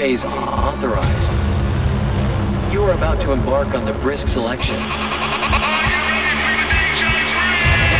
[0.00, 1.28] Phase authorized.
[2.72, 4.78] You are about to embark on the brisk selection.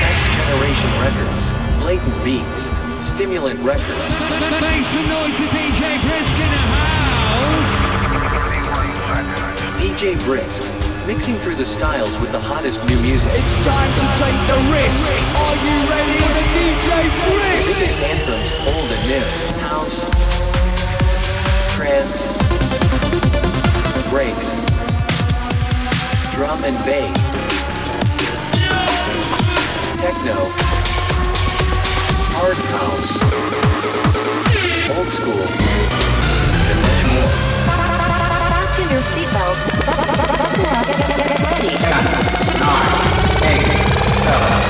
[0.01, 1.53] Next generation records,
[1.84, 2.73] blatant beats,
[3.05, 4.17] stimulant records.
[4.65, 7.69] Make some noise for DJ Brisk in the house.
[9.77, 10.65] DJ Brisk,
[11.06, 13.31] mixing through the styles with the hottest new music.
[13.37, 15.12] It's time to take the risk.
[15.37, 16.97] Are you ready for DJ
[17.28, 17.77] Brisk?
[17.77, 19.61] Biggest anthems, old and new.
[22.01, 22.48] House,
[24.09, 24.81] breaks,
[26.33, 27.33] drum and bass,
[30.01, 30.39] techno,
[32.33, 33.21] hard house,
[34.97, 35.45] old school,
[36.71, 37.28] and much more.
[38.49, 39.67] Fasten your seatbelts.
[39.84, 41.21] Buckle up and get
[41.53, 41.77] ready.
[43.44, 44.69] Make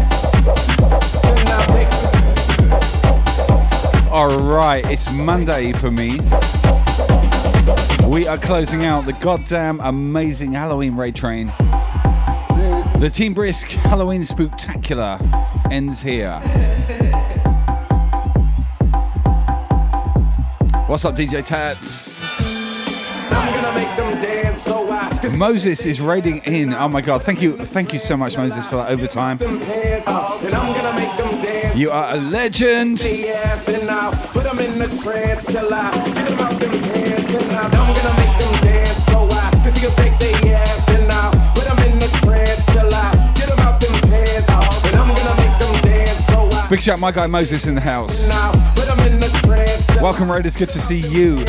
[4.51, 6.19] right, it's Monday for me.
[8.07, 11.47] We are closing out the goddamn amazing Halloween raid train.
[12.97, 15.19] The Team Brisk Halloween Spooktacular
[15.71, 16.39] ends here.
[20.87, 22.19] What's up, DJ Tats?
[25.37, 26.73] Moses is raiding in.
[26.73, 29.37] Oh my god, thank you, thank you so much, Moses, for that overtime.
[31.73, 32.99] You are a legend.
[46.69, 48.29] Big shout, my guy Moses in the house.
[50.01, 50.55] Welcome, Raiders.
[50.55, 51.45] Good to see you.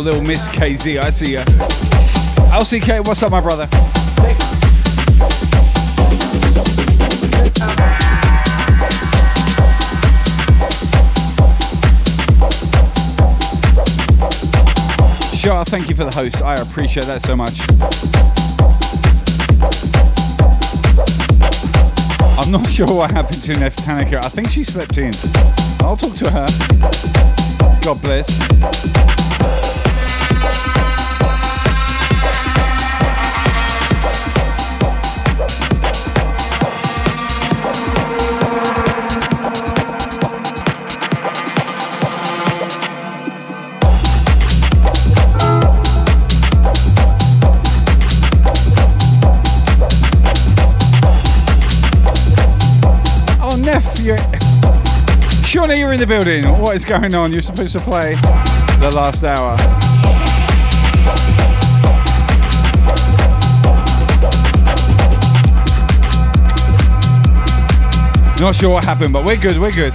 [0.00, 1.44] Little Miss KZ, I see ya.
[2.54, 3.66] LCK, what's up, my brother?
[15.36, 16.40] Sure, thank you for the host.
[16.42, 17.60] I appreciate that so much.
[22.38, 24.24] I'm not sure what happened to Nef Tanika.
[24.24, 25.12] I think she slept in.
[25.80, 26.46] I'll talk to her.
[27.82, 28.89] God bless.
[55.78, 56.44] You're in the building.
[56.44, 57.32] What is going on?
[57.32, 58.16] You're supposed to play
[58.80, 59.56] the last hour.
[68.40, 69.58] Not sure what happened, but we're good.
[69.58, 69.94] We're good.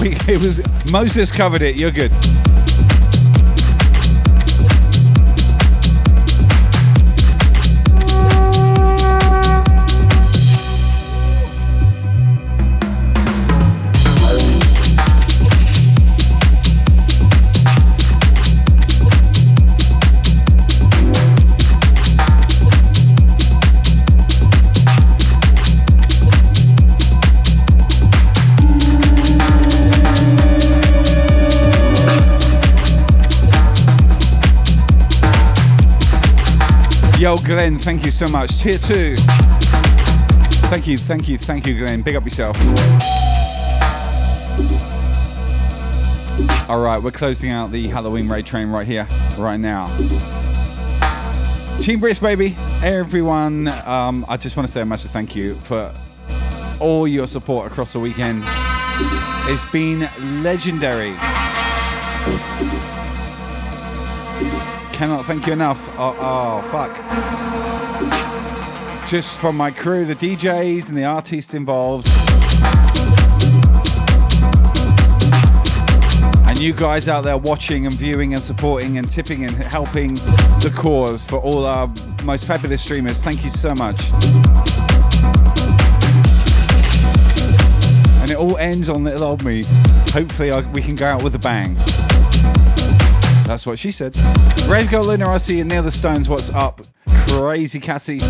[0.00, 1.76] We, it was Moses covered it.
[1.76, 2.10] You're good.
[37.30, 38.58] Yo, Glenn, thank you so much.
[38.58, 39.14] Tier two.
[40.66, 42.02] Thank you, thank you, thank you, Glenn.
[42.02, 42.58] Big up yourself.
[46.68, 49.06] All right, we're closing out the Halloween raid train right here,
[49.38, 49.86] right now.
[51.80, 52.56] Team Brisk, baby.
[52.82, 53.68] Everyone.
[53.68, 55.94] Um, I just want to say a massive thank you for
[56.80, 58.42] all your support across the weekend.
[59.46, 60.10] It's been
[60.42, 61.14] legendary.
[64.94, 65.80] Cannot thank you enough.
[65.96, 67.09] Oh, oh, fuck.
[69.10, 72.06] Just from my crew, the DJs and the artists involved.
[76.48, 80.72] And you guys out there watching and viewing and supporting and tipping and helping the
[80.76, 83.20] cause for all our most fabulous streamers.
[83.20, 83.98] Thank you so much.
[88.22, 89.64] And it all ends on little old me.
[90.12, 91.74] Hopefully, I, we can go out with a bang.
[93.44, 94.16] That's what she said.
[94.68, 95.64] Rave Girl Luna, I see you.
[95.64, 96.82] The Stones, what's up?
[97.26, 98.20] Crazy Cassie.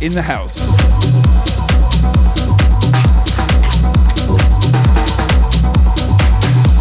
[0.00, 0.76] In the house.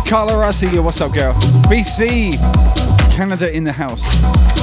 [0.07, 0.83] Carla, I see you.
[0.83, 1.33] What's up, girl?
[1.67, 2.37] BC.
[3.11, 4.56] Canada in the house.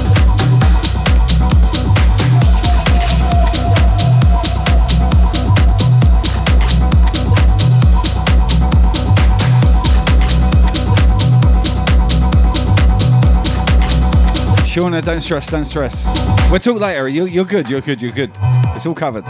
[14.75, 16.05] Shauna, don't stress, don't stress.
[16.51, 17.09] We'll talk later.
[17.09, 18.33] You, you're good, you're good, you're good.
[18.75, 19.25] It's all covered.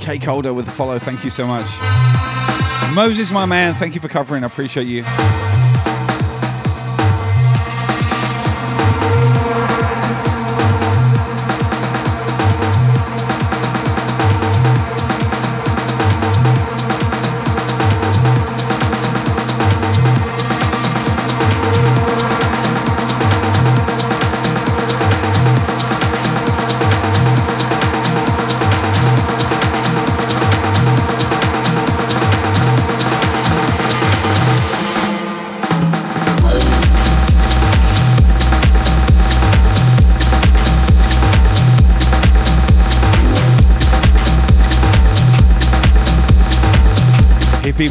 [0.00, 0.98] K Calder with the follow.
[0.98, 1.66] Thank you so much.
[2.94, 4.44] Moses, my man, thank you for covering.
[4.44, 5.04] I appreciate you.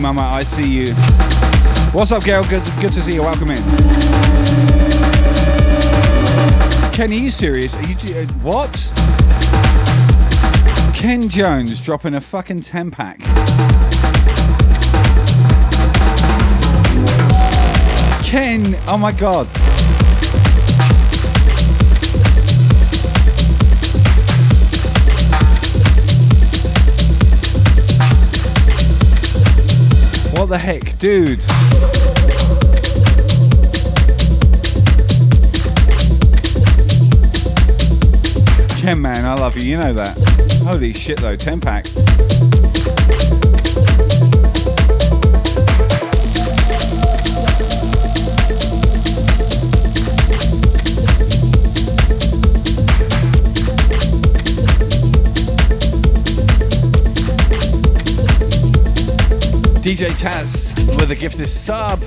[0.03, 0.93] Mama, I see you.
[1.93, 2.43] What's up, Gail?
[2.43, 3.21] Good, good to see you.
[3.21, 3.63] Welcome in.
[6.91, 7.73] Kenny, are you serious?
[7.77, 8.91] Are you uh, what?
[10.93, 13.19] Ken Jones dropping a fucking ten pack.
[18.25, 19.47] Ken, oh my god.
[30.53, 31.39] The heck, dude?
[38.79, 39.63] Ken, man, I love you.
[39.63, 40.15] You know that.
[40.63, 41.35] Holy shit, though.
[41.35, 41.85] 10 pack.
[59.83, 61.99] DJ Taz with a gifted sub.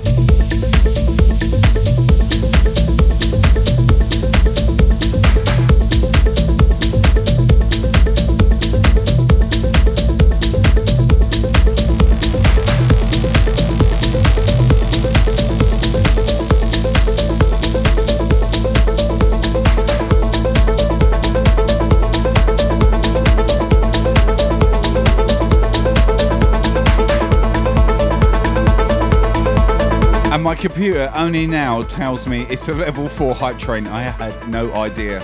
[30.47, 33.85] My computer only now tells me it's a level 4 hype train.
[33.87, 35.19] I had no idea.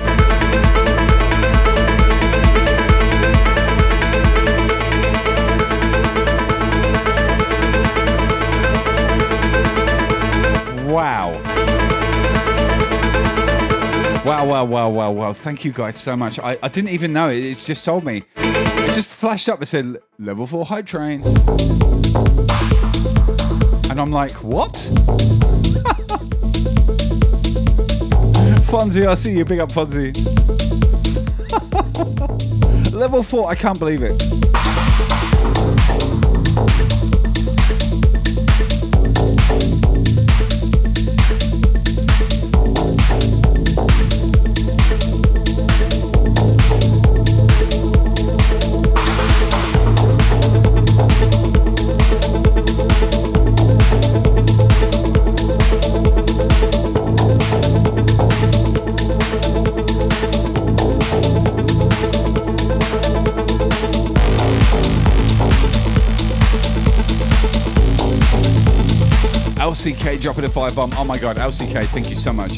[10.92, 11.32] Wow.
[14.25, 15.32] Wow, wow, wow, wow, wow.
[15.32, 16.38] Thank you guys so much.
[16.39, 17.42] I, I didn't even know it.
[17.42, 18.25] It just told me.
[18.36, 19.62] It just flashed up.
[19.62, 21.24] It said level 4 hype train.
[23.94, 24.74] And I'm like, what?
[28.74, 29.46] Fonzie, I see you.
[29.46, 30.12] Big up, Fonzie.
[32.92, 34.43] Level 4, I can't believe it.
[69.84, 70.94] LCK dropping a five bomb.
[70.96, 72.54] Oh my god, LCK, thank you so much.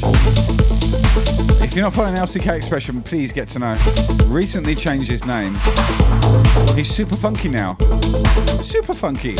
[1.63, 3.75] If you're not following LCK Expression, please get to know.
[4.27, 5.55] Recently changed his name.
[6.75, 7.77] He's super funky now.
[8.61, 9.37] Super funky.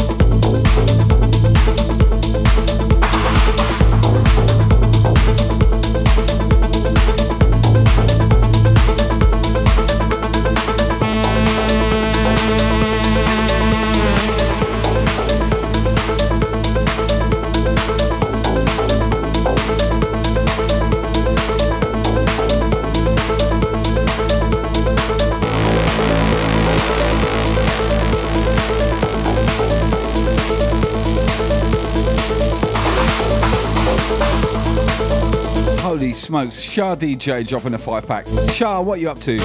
[36.36, 38.27] Smokes, Shah DJ dropping a five pack.
[38.51, 39.38] Shah, what you up to?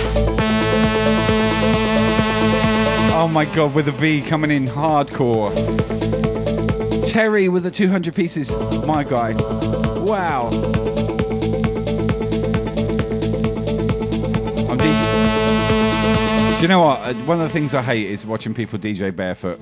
[3.15, 5.53] Oh my god, with a V coming in hardcore.
[7.09, 8.51] Terry with the 200 pieces.
[8.89, 9.35] My guy.
[10.03, 10.47] Wow.
[14.69, 16.57] I'm DJ.
[16.57, 16.99] Do you know what?
[17.03, 19.61] Uh, One of the things I hate is watching people DJ barefoot.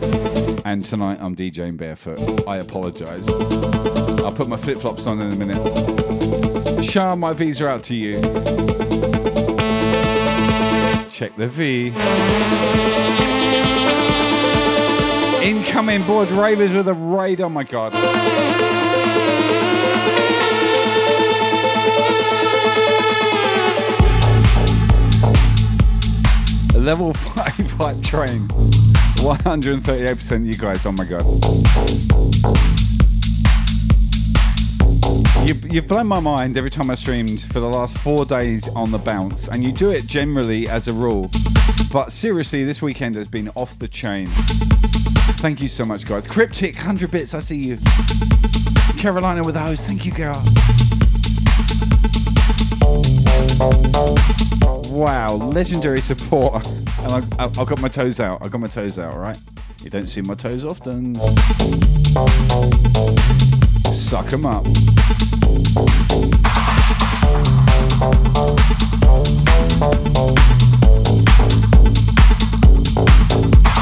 [0.64, 2.48] And tonight I'm DJing barefoot.
[2.48, 3.28] I apologise.
[4.24, 6.07] I'll put my flip flops on in a minute.
[6.88, 8.14] Sean, my V's are out to you.
[11.10, 11.88] Check the V.
[15.46, 17.42] Incoming board ravers with a raid.
[17.42, 17.92] Oh my god.
[26.74, 28.48] A level 5 hype train.
[29.18, 30.86] 138% you guys.
[30.86, 32.37] Oh my god.
[35.70, 38.98] you've blown my mind every time I streamed for the last four days on the
[38.98, 41.30] bounce, and you do it generally as a rule.
[41.92, 44.28] But seriously, this weekend has been off the chain.
[45.38, 46.26] Thank you so much, guys.
[46.26, 47.78] Cryptic, 100 bits, I see you.
[48.96, 50.42] Carolina with a host, thank you, girl.
[54.90, 56.66] Wow, legendary support.
[56.66, 59.38] And I, I, I got my toes out, I got my toes out, right?
[59.82, 61.14] You don't see my toes often.
[63.94, 64.64] Suck them up.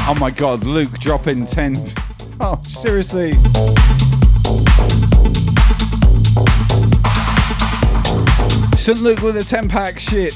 [0.09, 1.75] Oh my god, Luke dropping 10.
[2.39, 3.33] Oh, seriously.
[8.77, 9.01] St.
[9.01, 10.35] Luke with a 10 pack shit.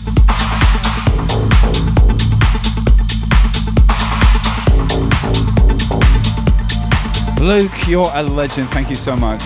[7.40, 8.70] Luke, you're a legend.
[8.70, 9.42] Thank you so much.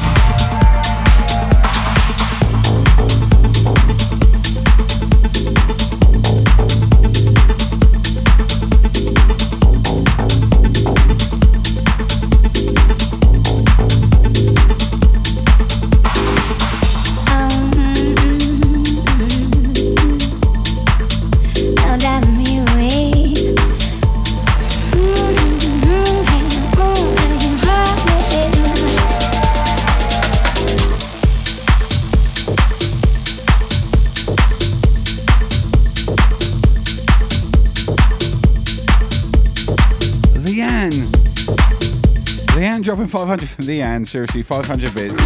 [43.07, 45.19] 500 from Leanne, seriously, 500 bids.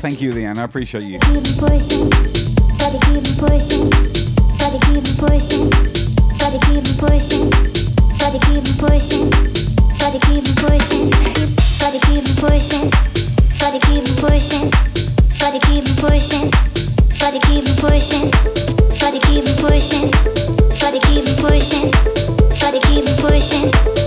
[0.00, 1.18] Thank you, Leanne, I appreciate you.
[1.18, 1.34] Try
[22.70, 23.97] to keep pushing.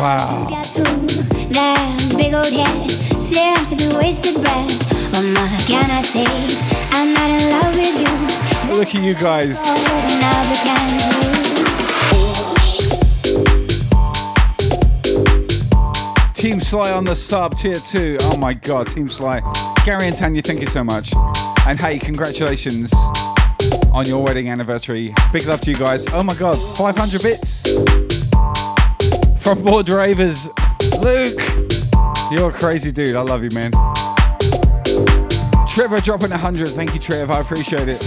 [0.00, 0.48] Wow.
[0.48, 0.64] You got
[1.52, 5.12] that big old head seems to be wasted breath.
[5.12, 6.24] What more can I say?
[6.92, 8.08] I'm not in love with you.
[8.70, 9.58] Well, look at you guys.
[9.60, 10.00] Oh,
[16.32, 18.16] Team Sly on the sub, tier two.
[18.22, 19.42] Oh my god, Team Sly.
[19.84, 21.12] Gary and Tanya, thank you so much.
[21.66, 22.90] And hey, congratulations
[23.92, 25.12] on your wedding anniversary.
[25.30, 26.06] Big love to you guys.
[26.14, 27.59] Oh my god, 500 bits
[29.54, 30.48] from Board Ravers.
[31.00, 31.40] Luke,
[32.30, 33.16] you're a crazy dude.
[33.16, 33.72] I love you, man.
[35.66, 36.68] Trevor dropping 100.
[36.68, 37.32] Thank you, Trev.
[37.32, 38.00] I appreciate it.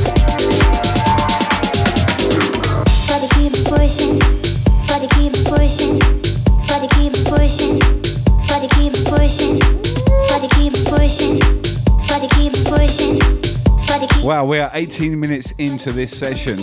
[14.24, 16.58] Wow, we are 18 minutes into this session,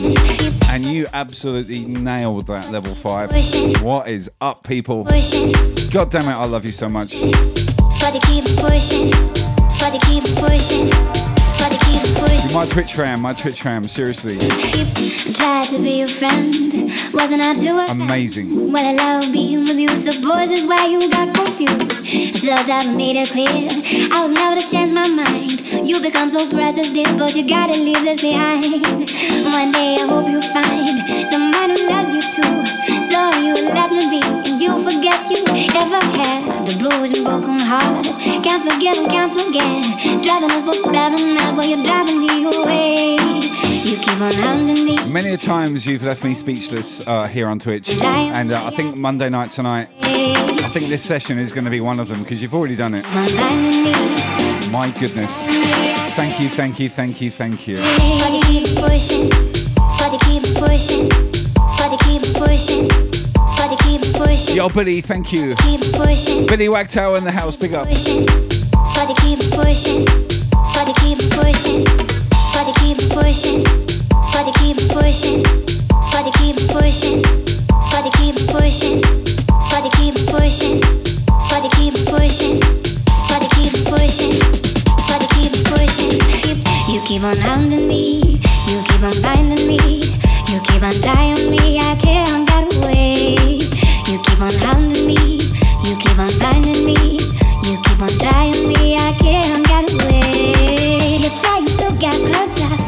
[0.71, 3.31] and you absolutely nailed that level five.
[3.83, 5.05] What is up, people?
[5.93, 7.13] God damn it, I love you so much.
[12.21, 14.37] You my Twitch fam, my Twitch fam, seriously.
[14.37, 16.53] Tried to be your friend,
[17.17, 18.05] wasn't I too offended?
[18.05, 18.73] Amazing.
[18.73, 22.05] Well, I love being with you, so boys is why you got confused.
[22.37, 23.69] So that made it clear.
[24.13, 25.89] I was never to change my mind.
[25.89, 28.69] You become so precious, dear, but you gotta leave this behind.
[28.69, 32.53] One day I hope you find someone who loves you too.
[33.09, 35.41] So you let me be, and you forget you
[35.73, 38.05] ever had the blues and broken heart.
[38.41, 40.23] I can't forget, I can't forget.
[40.25, 43.19] Driving us both stabbing mad while you're driving me away.
[43.85, 44.97] You keep on hounding me.
[45.13, 48.97] Many a times you've left me speechless uh, here on Twitch, and uh, I think
[48.97, 52.41] Monday night tonight, I think this session is going to be one of them because
[52.41, 53.05] you've already done it.
[54.73, 55.37] My goodness.
[56.17, 57.77] Thank you, thank you, thank you, thank you.
[64.53, 65.55] Yo, Billy, thank you.
[66.49, 67.87] Billy Wagtail in the house, big up.
[86.91, 88.21] You keep on hounding me,
[88.67, 90.01] you keep on me,
[90.49, 93.60] you keep on me, I can't get away
[102.01, 102.80] get closer,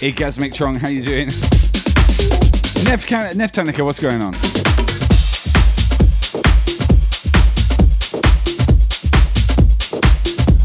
[0.00, 1.28] Egasmic Trong, how you doing?
[2.84, 4.34] Nev Tanica, what's going on?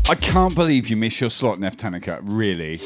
[0.10, 2.20] I can't believe you missed your slot, Nev Tanica.
[2.24, 2.78] Really?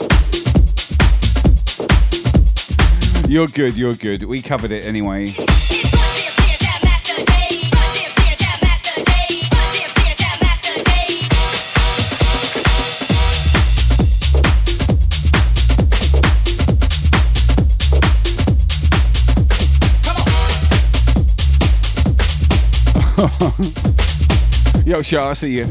[3.28, 4.24] You're good, you're good.
[4.24, 5.26] We covered it anyway.
[24.86, 25.66] Yo, Shah, I see you.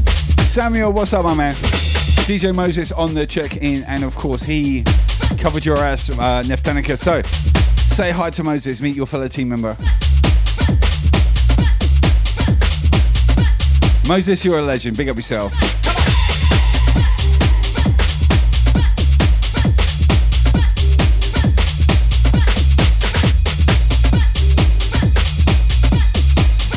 [0.47, 1.53] Samuel, what's up, my man?
[1.53, 4.83] DJ Moses on the check in, and of course, he
[5.37, 6.97] covered your ass, uh, Neftanica.
[6.97, 7.21] So,
[7.95, 9.77] say hi to Moses, meet your fellow team member.
[14.09, 14.97] Moses, you're a legend.
[14.97, 15.84] Big up yourself.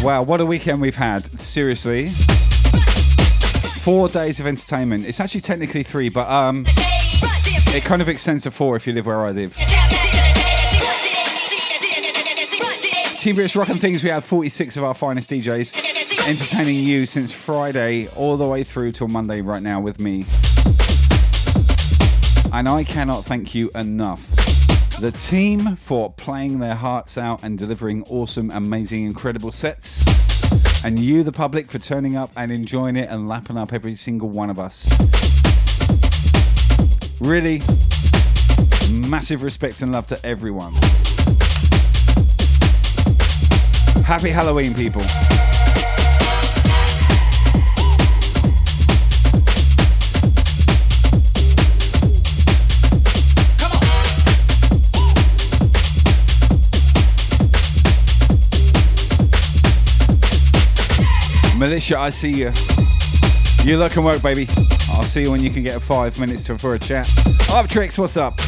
[0.08, 1.26] Wow, what a weekend we've had.
[1.42, 2.08] Seriously.
[3.82, 5.06] Four days of entertainment.
[5.06, 6.64] It's actually technically three, but um,
[7.76, 9.54] it kind of extends to four if you live where I live.
[13.18, 18.08] Team Brisk Rockin' Things, we had 46 of our finest DJs entertaining you since Friday
[18.16, 20.24] all the way through till Monday right now with me.
[22.54, 24.37] And I cannot thank you enough.
[25.00, 30.04] The team for playing their hearts out and delivering awesome, amazing, incredible sets.
[30.84, 34.30] And you, the public, for turning up and enjoying it and lapping up every single
[34.30, 34.90] one of us.
[37.22, 37.60] Really,
[39.08, 40.74] massive respect and love to everyone.
[44.04, 45.04] Happy Halloween, people.
[61.58, 62.52] Militia, I see you.
[63.64, 64.46] You look and work, baby.
[64.92, 67.10] I'll see you when you can get five minutes for a chat.
[67.52, 68.40] Up Tricks, what's up?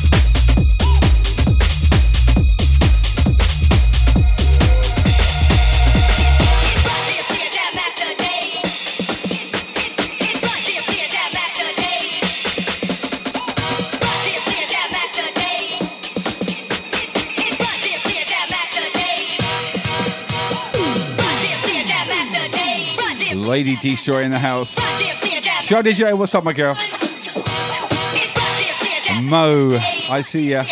[23.59, 24.75] Lady Destroy in the house.
[25.65, 26.75] Show DJ, what's up, my girl?
[29.21, 29.77] Mo,
[30.09, 30.63] I see ya.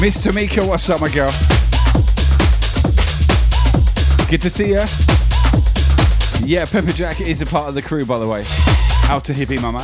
[0.00, 1.26] Miss Tamika, what's up, my girl?
[4.30, 4.86] Good to see ya.
[6.46, 8.44] Yeah, Pepper Jack is a part of the crew, by the way.
[9.10, 9.80] Out to hippie, mama.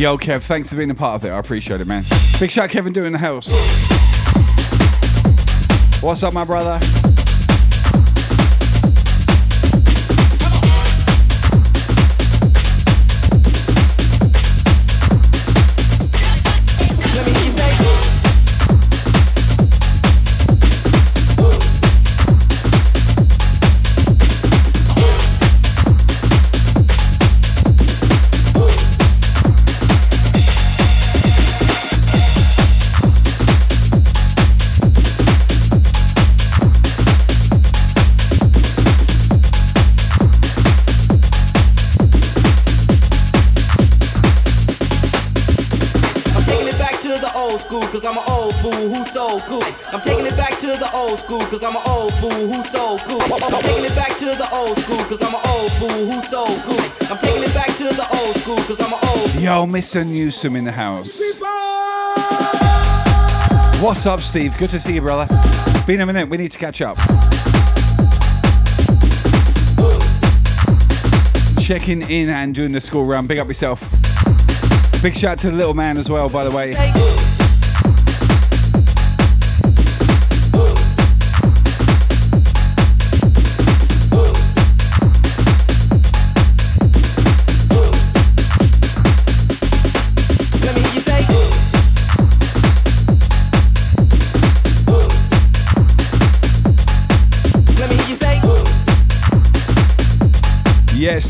[0.00, 1.28] Yo, Kev, thanks for being a part of it.
[1.28, 2.02] I appreciate it, man.
[2.40, 3.48] Big shout, Kevin, doing the house.
[6.02, 6.80] What's up, my brother?
[51.10, 53.20] Old school, cause I'm an old fool who's so cool.
[53.20, 56.46] I'm taking it back to the old school, cause I'm an old fool who's so
[56.62, 57.10] cool.
[57.10, 60.06] I'm taking it back to the old school, cause I'm an old Yo, Mr.
[60.06, 61.20] Newsom in the house.
[63.82, 64.56] What's up, Steve?
[64.56, 65.26] Good to see you, brother.
[65.84, 66.96] Been a minute, we need to catch up.
[71.60, 73.26] Checking in and doing the school run.
[73.26, 73.80] Big up yourself.
[75.02, 76.74] Big shout to the little man as well, by the way.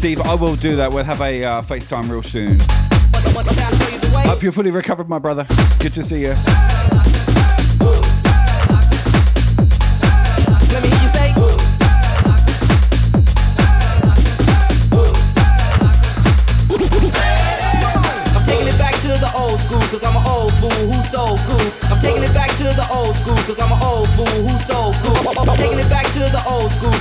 [0.01, 0.95] Steve, I will do that.
[0.95, 2.57] We'll have a uh, FaceTime real soon.
[4.27, 5.45] Hope you're fully recovered, my brother.
[5.79, 6.80] Good to see you.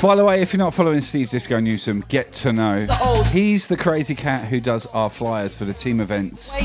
[0.02, 2.88] By the way, if you're not following Steve Disco Newsom, get to know.
[3.34, 6.58] He's the crazy cat who does our flyers for the team events.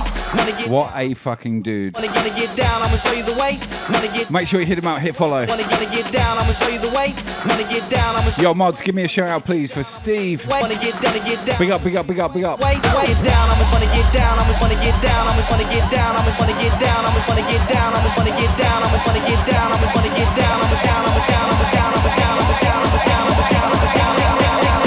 [0.68, 1.94] What a fucking dude.
[1.94, 3.60] Wanna get, get down, I'ma show you the way.
[3.92, 5.44] Wanna get, Make sure you hit him out, hit follow.
[5.44, 7.12] wanna get, get down, I'ma show you the way.
[7.46, 10.40] Wanna get down, I'ma show Yo, mods, give me a shout out, please, for Steve.
[10.48, 11.58] Wanna get down, get down.
[11.58, 12.58] Big up, big up, big up, big up.
[12.64, 15.50] Way, way down, I'm just wanna get down, I'm just wanna get down, I'm just
[15.52, 18.18] wanna get down, I'm just wanna get down, I'm just wanna get down, I'm just
[18.18, 20.84] wanna get down, I'm just wanna get down, I'm just wanna get down, I'm just
[20.84, 23.04] down, I'm just down, I'm just down, I'm just down, I'm just down, I'm just
[23.04, 24.16] down, I'm just down, I'm just down.
[24.16, 24.83] There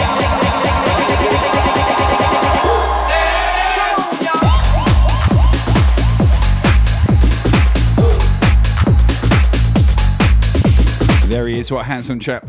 [11.57, 12.43] he is, what a handsome chap.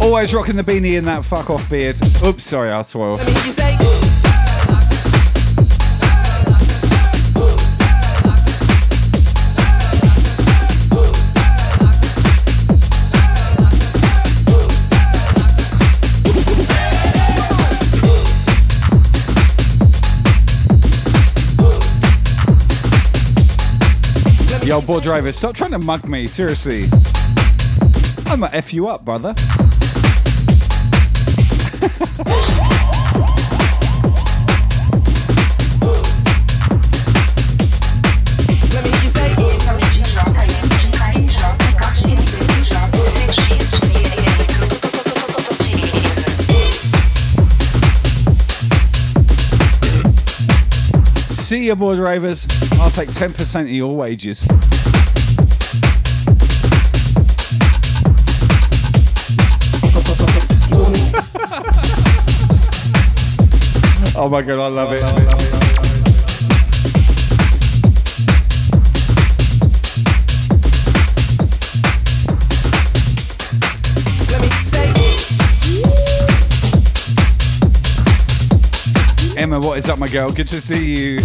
[0.00, 1.96] Always rocking the beanie in that fuck off beard.
[2.26, 3.18] Oops, sorry, I'll swallow.
[24.72, 26.84] Yo, boy driver, stop trying to mug me, seriously.
[28.24, 29.34] I'ma F you up, brother.
[51.34, 52.61] See you, boy drivers.
[52.80, 54.42] I'll take 10% of your wages.
[64.16, 65.02] oh my god, I love it.
[79.36, 80.30] Emma, what is up, my girl?
[80.30, 81.22] Good to see you.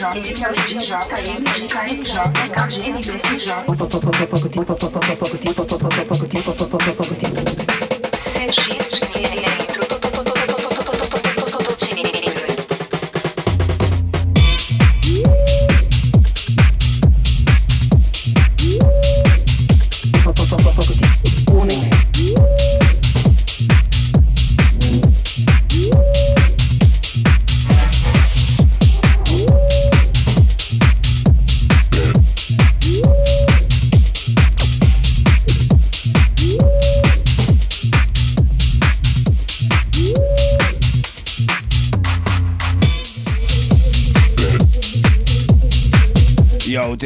[0.00, 0.40] MDJ,
[1.36, 2.16] MDKNJ,
[2.56, 3.48] KGNBCJ.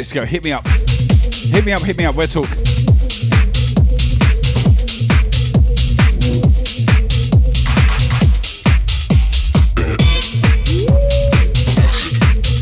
[0.04, 0.68] Disco, hit me up.
[0.68, 2.14] Hit me up, hit me up.
[2.14, 2.44] We're talk.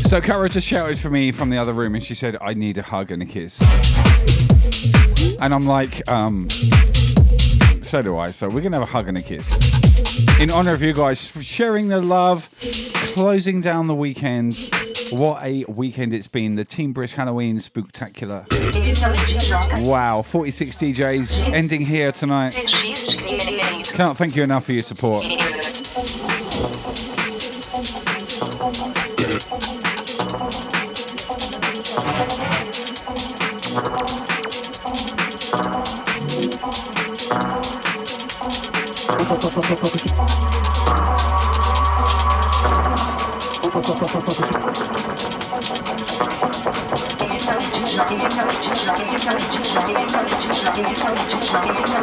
[0.07, 2.77] So Cara just shouted for me from the other room and she said, I need
[2.77, 3.61] a hug and a kiss.
[5.41, 6.49] And I'm like, um,
[7.81, 8.27] so do I.
[8.27, 10.39] So we're gonna have a hug and a kiss.
[10.39, 12.49] In honor of you guys sharing the love,
[13.13, 14.72] closing down the weekend.
[15.13, 16.55] What a weekend it's been.
[16.55, 18.47] The Team Brisk Halloween Spooktacular.
[19.87, 22.53] Wow, 46 DJs ending here tonight.
[23.93, 25.23] Can't thank you enough for your support.
[51.55, 51.93] All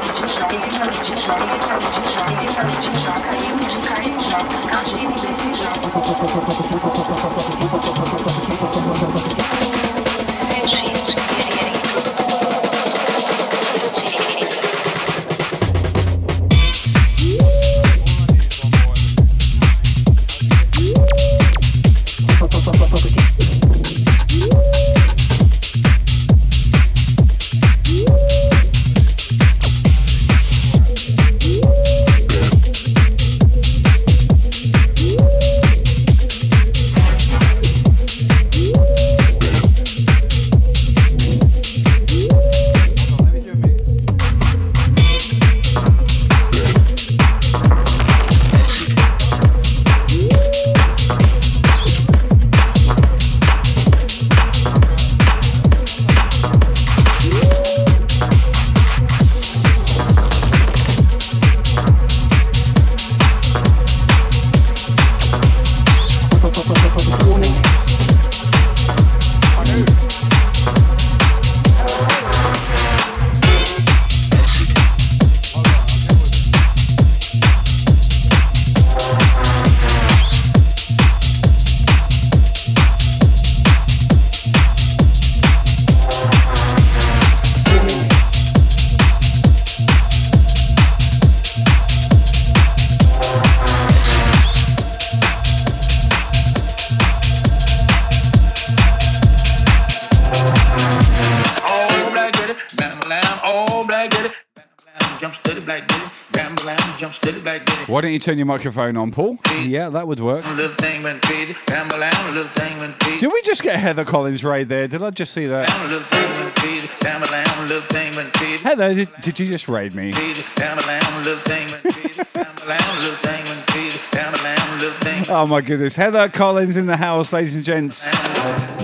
[108.11, 109.39] don't you turn your microphone on, Paul?
[109.63, 110.45] Yeah, that would work.
[110.57, 113.21] Little thing went crazy, bam lamb, little thing went crazy.
[113.21, 114.89] Did we just get Heather Collins right there?
[114.89, 115.69] Did I just see that?
[115.89, 118.65] Little thing went crazy, bam lamb, little thing went crazy.
[118.65, 120.13] Heather, did, did you just raid me?
[120.13, 122.23] Crazy, bam lamb, little thing went crazy.
[122.35, 124.01] Bam lamb, little thing went crazy.
[124.11, 125.25] Bam lamb, little thing.
[125.29, 125.95] Oh my goodness.
[125.95, 128.11] Heather Collins in the house, ladies and gents.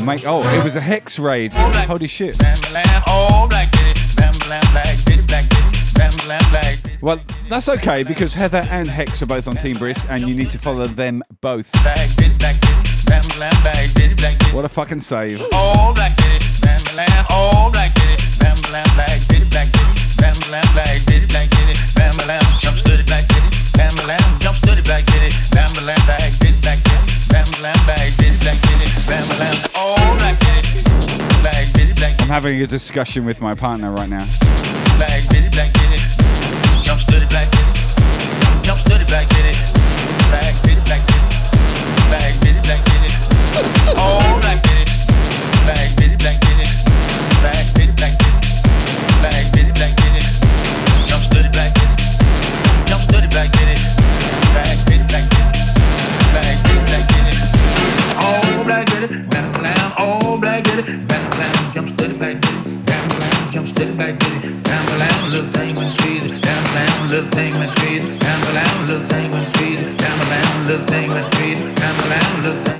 [0.02, 1.52] Mate, oh, it was a hex raid.
[1.52, 2.38] Holy shit.
[7.00, 10.50] Well, that's okay because Heather and Hex are both on Team Brisk and you need
[10.50, 11.70] to follow them both.
[14.54, 15.40] What a fucking save.
[32.22, 34.24] I'm having a discussion with my partner right now.
[67.16, 67.45] little thing.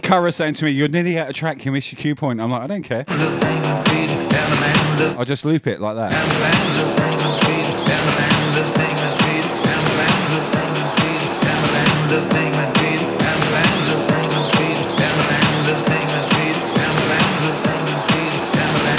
[0.07, 1.65] Cara saying to me, "You're nearly out of track.
[1.65, 3.05] You missed your cue point." I'm like, I don't care.
[5.19, 6.13] I'll just loop it like that.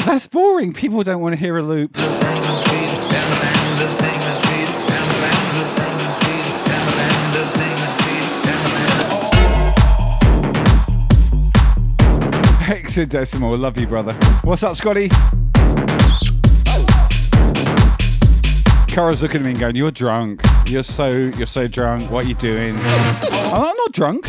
[0.06, 0.74] That's boring.
[0.74, 1.96] People don't want to hear a loop.
[12.98, 14.14] Hexadecimal, love you, brother.
[14.44, 15.10] What's up, Scotty?
[18.88, 20.42] Cara's looking at me and going, "You're drunk.
[20.68, 22.10] You're so you're so drunk.
[22.10, 22.76] What are you doing?"
[23.54, 24.28] I'm not drunk.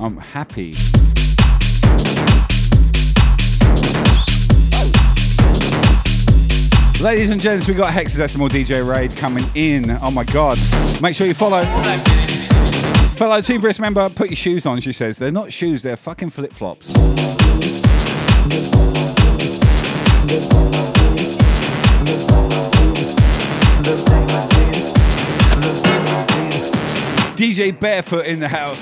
[0.00, 0.74] I'm happy.
[7.02, 9.90] Ladies and gents, we got Hexadecimal DJ Raid coming in.
[10.00, 10.58] Oh my god.
[11.02, 11.60] Make sure you follow.
[13.20, 15.18] Fellow Team Brisk member, put your shoes on, she says.
[15.18, 16.94] They're not shoes, they're fucking flip flops.
[27.36, 28.80] DJ Barefoot in the house.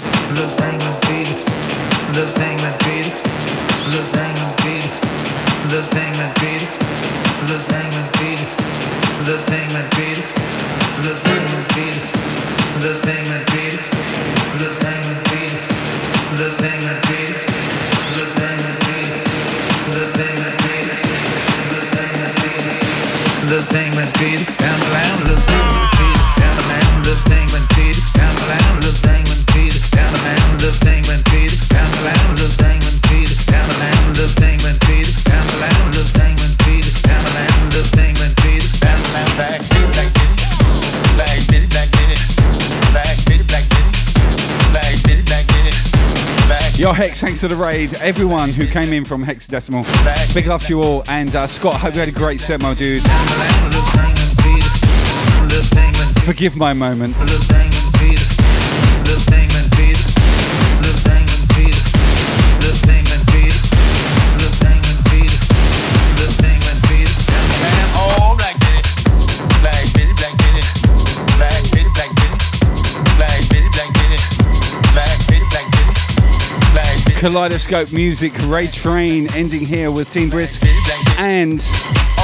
[24.18, 24.57] faded
[46.98, 47.94] Hex, thanks to the raid.
[48.00, 49.84] Everyone who came in from Hexadecimal,
[50.34, 51.04] big love to you all.
[51.06, 53.02] And uh, Scott, hope you had a great set, my dude.
[56.24, 57.14] Forgive my moment.
[77.18, 80.62] Kaleidoscope Music Raid Train ending here with Team Brisk
[81.18, 81.58] and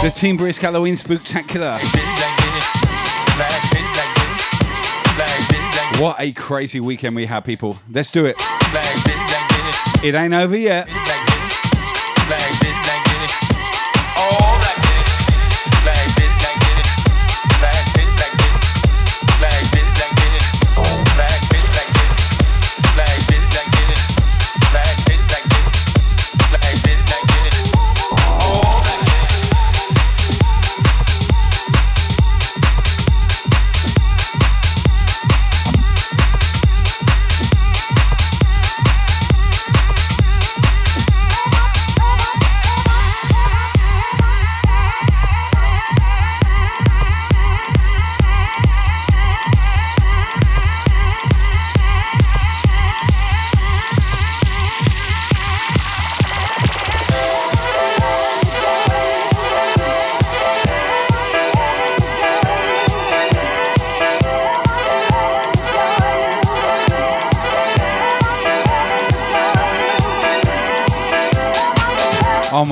[0.04, 1.74] the Team Brisk Halloween Spooktacular.
[6.00, 7.76] What a crazy weekend we had, people.
[7.90, 8.36] Let's do it.
[10.04, 10.88] It ain't over yet.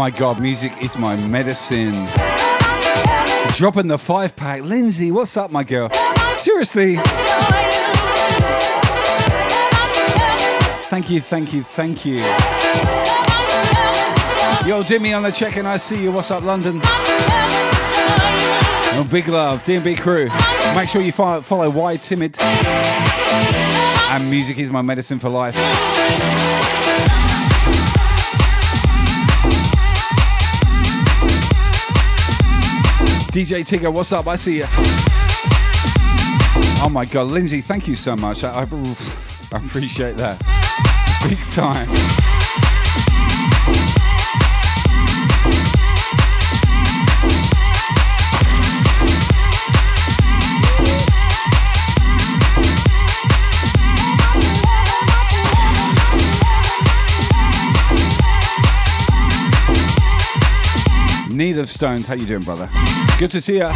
[0.02, 1.92] My god, music is my medicine.
[3.54, 4.62] Dropping the five pack.
[4.62, 5.90] Lindsay, what's up, my girl?
[6.34, 6.96] Seriously.
[10.90, 12.16] Thank you, thank you, thank you.
[14.66, 16.10] Yo, Jimmy on the check and I see you.
[16.10, 16.80] What's up, London?
[18.94, 20.28] Oh, big love, DMB crew.
[20.74, 22.36] Make sure you follow, follow Why Timid.
[24.10, 25.54] And music is my medicine for life.
[33.32, 34.26] DJ Tigger, what's up?
[34.26, 34.66] I see you.
[36.84, 38.44] Oh my God, Lindsay, thank you so much.
[38.44, 38.62] I, I,
[39.52, 40.38] I appreciate that.
[41.26, 41.88] Big time.
[61.68, 62.68] Stones, how you doing, brother?
[63.18, 63.72] Good to see ya.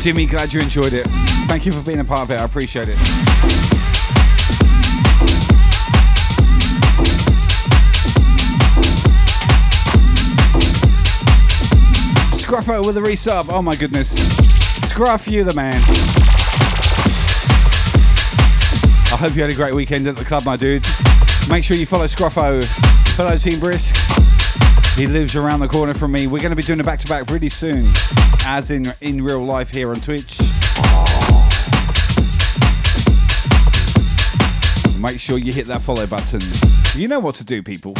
[0.00, 1.06] Jimmy, glad you enjoyed it.
[1.46, 2.40] Thank you for being a part of it.
[2.40, 2.96] I appreciate it.
[12.32, 13.50] Scruffo with a resub.
[13.50, 14.10] Oh my goodness.
[14.88, 15.82] Scruff, you the man.
[19.12, 20.82] I hope you had a great weekend at the club, my dude.
[21.50, 22.64] Make sure you follow Scruffo,
[23.16, 23.96] follow Team Brisk.
[24.96, 26.26] He lives around the corner from me.
[26.26, 27.84] We're going to be doing a back to back pretty soon,
[28.50, 30.36] as in in real life here on Twitch.
[34.98, 36.40] Make sure you hit that follow button.
[37.00, 37.94] You know what to do, people.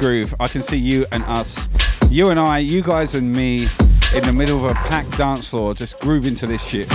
[0.00, 0.34] Groove.
[0.40, 1.68] I can see you and us,
[2.10, 3.66] you and I, you guys and me
[4.16, 6.90] in the middle of a packed dance floor just grooving to this shit.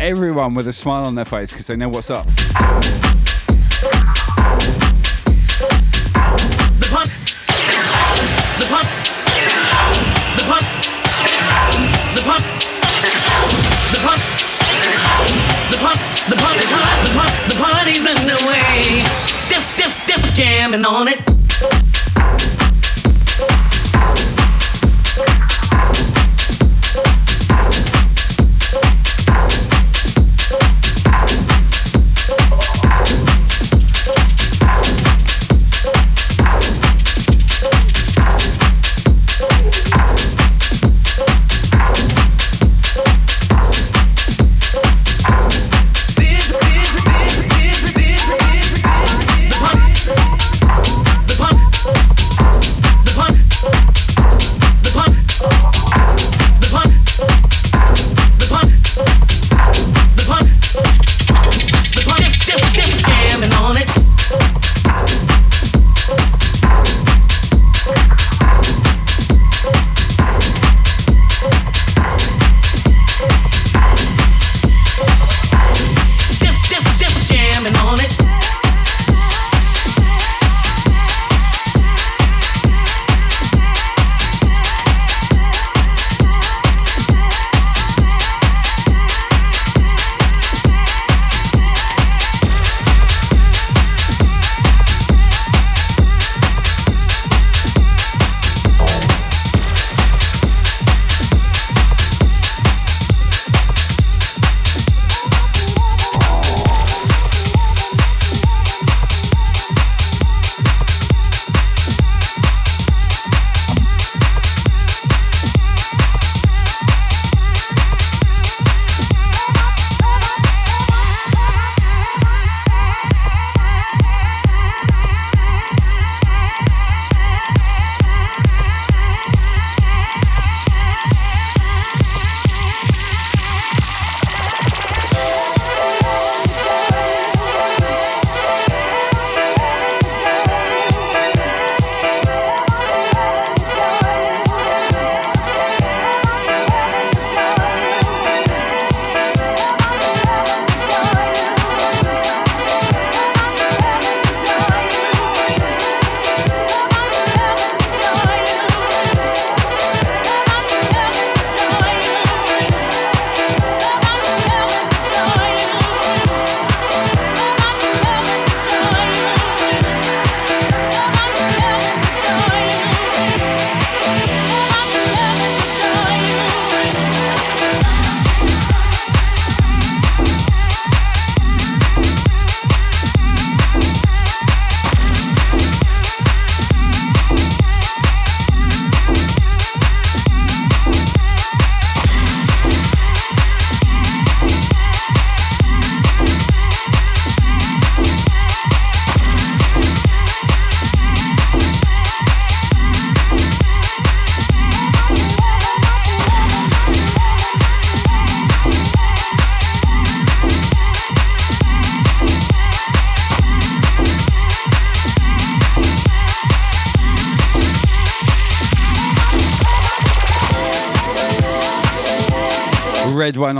[0.00, 2.26] Everyone with a smile on their face because they know what's up.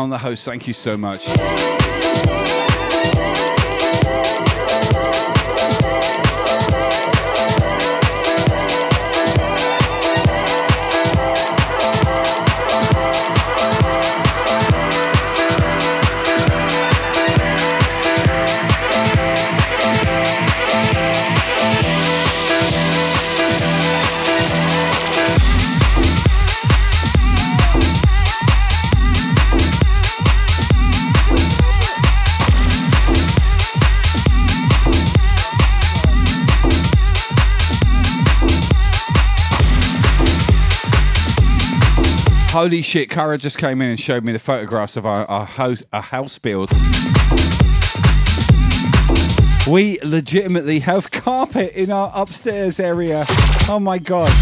[0.07, 0.45] On the host.
[0.45, 1.27] Thank you so much.
[42.67, 45.85] Holy shit, Cara just came in and showed me the photographs of our, our house,
[45.93, 46.69] our house build.
[49.71, 53.25] We legitimately have carpet in our upstairs area.
[53.69, 54.33] Oh my god.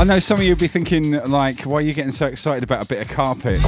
[0.00, 2.64] I know some of you would be thinking, like, why are you getting so excited
[2.64, 3.60] about a bit of carpet?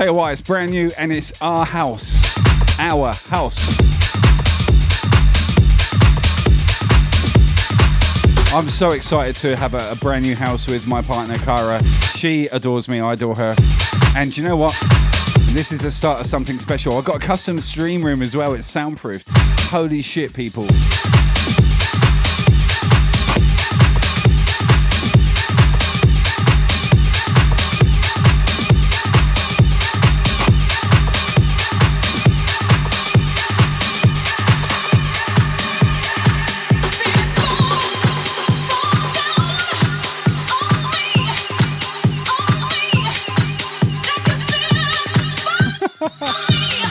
[0.00, 2.22] Tell you why, it's brand new and it's our house.
[2.78, 3.78] Our house.
[8.54, 11.84] I'm so excited to have a, a, brand new house with my partner Kara.
[12.16, 13.54] She adores me, I adore her.
[14.16, 14.72] And you know what?
[15.50, 16.96] This is the start of something special.
[16.96, 19.28] I've got a custom stream room as well, it's soundproofed.
[19.68, 20.66] Holy shit, people.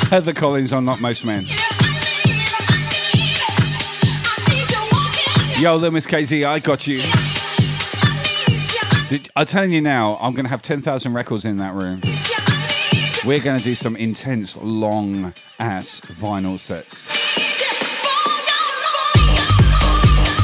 [0.12, 1.46] Heather Collins on Not Most Men.
[5.60, 7.00] Yo, Loomis KZ, I got you.
[9.08, 12.02] Did, I'm telling you now, I'm going to have 10,000 records in that room.
[13.24, 17.08] We're going to do some intense, long ass vinyl sets.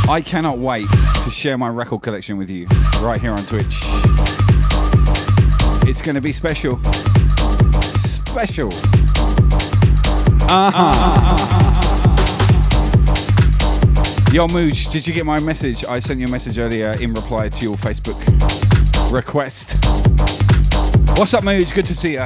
[0.08, 0.88] I cannot wait
[1.24, 2.68] to share my record collection with you
[3.02, 3.80] right here on Twitch.
[5.88, 6.78] It's going to be special.
[7.82, 8.70] Special.
[10.48, 10.92] Uh-huh.
[14.32, 15.86] Yo, Mooch, did you get my message?
[15.86, 18.20] I sent you a message earlier in reply to your Facebook
[19.12, 19.78] request.
[21.18, 21.74] What's up, Mooch?
[21.74, 22.26] Good to see you.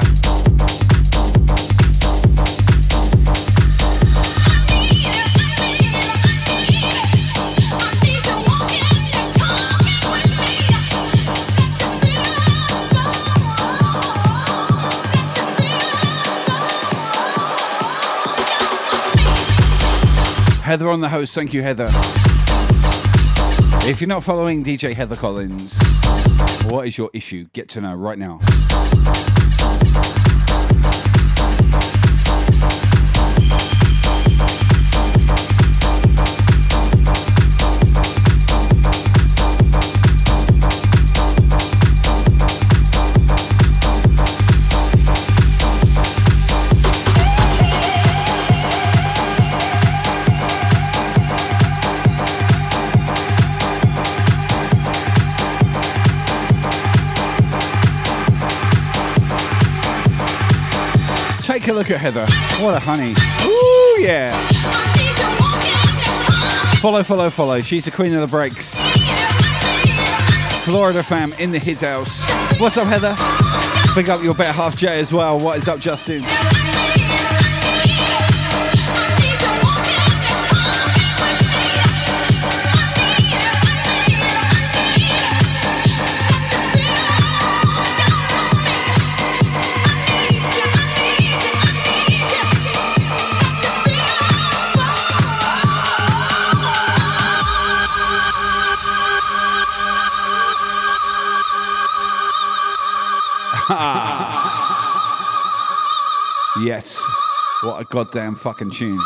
[20.69, 21.33] Heather on the host.
[21.33, 21.89] Thank you, Heather.
[23.89, 25.81] If you're not following DJ Heather Collins,
[26.65, 27.47] what is your issue?
[27.53, 28.37] Get to know right now.
[61.69, 62.25] A look at Heather.
[62.63, 63.13] What a honey.
[63.45, 64.31] Ooh, yeah.
[66.79, 67.61] Follow, follow, follow.
[67.61, 68.79] She's the queen of the breaks.
[70.63, 72.23] Florida fam in the his house.
[72.59, 73.15] What's up, Heather?
[73.93, 75.39] Big up your better half Jay as well.
[75.39, 76.23] What is up, Justin?
[106.79, 107.05] Yes.
[107.61, 108.99] What a goddamn fucking tune.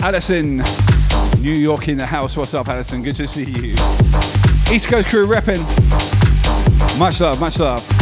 [0.00, 0.58] Addison,
[1.42, 2.36] New York in the house.
[2.36, 3.02] What's up, Addison?
[3.02, 3.72] Good to see you.
[4.72, 5.58] East Coast crew repping.
[6.98, 7.97] Much love, much love.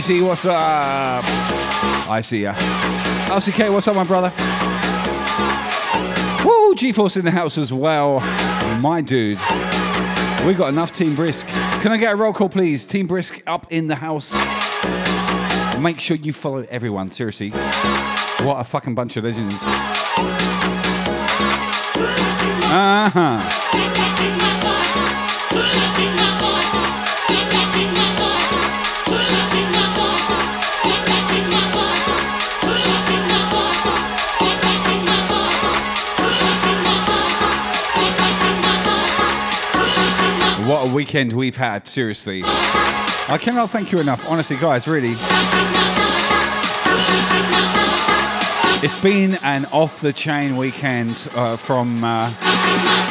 [0.00, 1.22] What's up?
[2.08, 2.54] I see ya.
[2.54, 4.32] LCK, what's up, my brother?
[6.42, 8.20] Woo, G-Force in the house as well.
[8.80, 9.38] My dude.
[10.46, 11.46] We got enough Team Brisk.
[11.82, 12.86] Can I get a roll call, please?
[12.86, 14.32] Team Brisk up in the house.
[15.78, 17.50] Make sure you follow everyone, seriously.
[17.50, 19.54] What a fucking bunch of legends.
[22.72, 23.59] Uh-huh.
[41.10, 42.40] Weekend we've had, seriously.
[42.44, 45.16] I cannot thank you enough, honestly, guys, really.
[48.80, 52.32] It's been an off the chain weekend uh, from uh,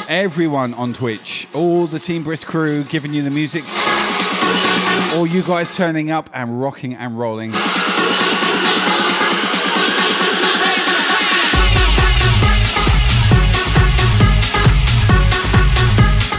[0.07, 3.65] everyone on Twitch, all the Team Brisk crew giving you the music,
[5.17, 7.51] all you guys turning up and rocking and rolling.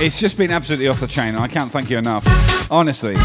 [0.02, 1.34] It's just been absolutely off the chain.
[1.34, 2.24] And I can't thank you enough.
[2.70, 3.16] Honestly.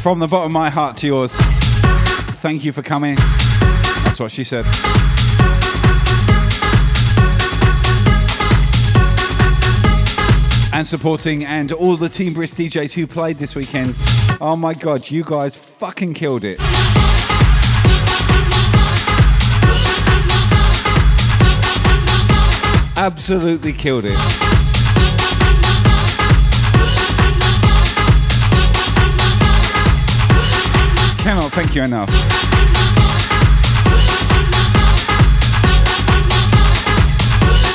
[0.00, 1.34] From the bottom of my heart to yours,
[2.40, 3.16] thank you for coming.
[4.04, 4.64] That's what she said.
[10.72, 13.96] And supporting, and all the Team Brisk DJs who played this weekend.
[14.40, 16.60] Oh my god, you guys fucking killed it.
[22.98, 24.16] Absolutely killed it.
[31.18, 32.08] Cannot thank you enough.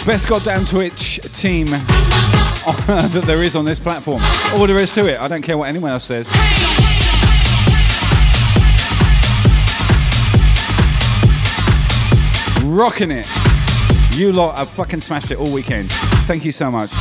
[0.05, 1.67] Best goddamn Twitch team
[2.65, 4.21] that there is on this platform.
[4.53, 5.19] All there is to it.
[5.19, 6.27] I don't care what anyone else says.
[12.65, 13.50] Rocking it.
[14.13, 15.89] You lot have fucking smashed it all weekend.
[16.27, 16.91] Thank you so much.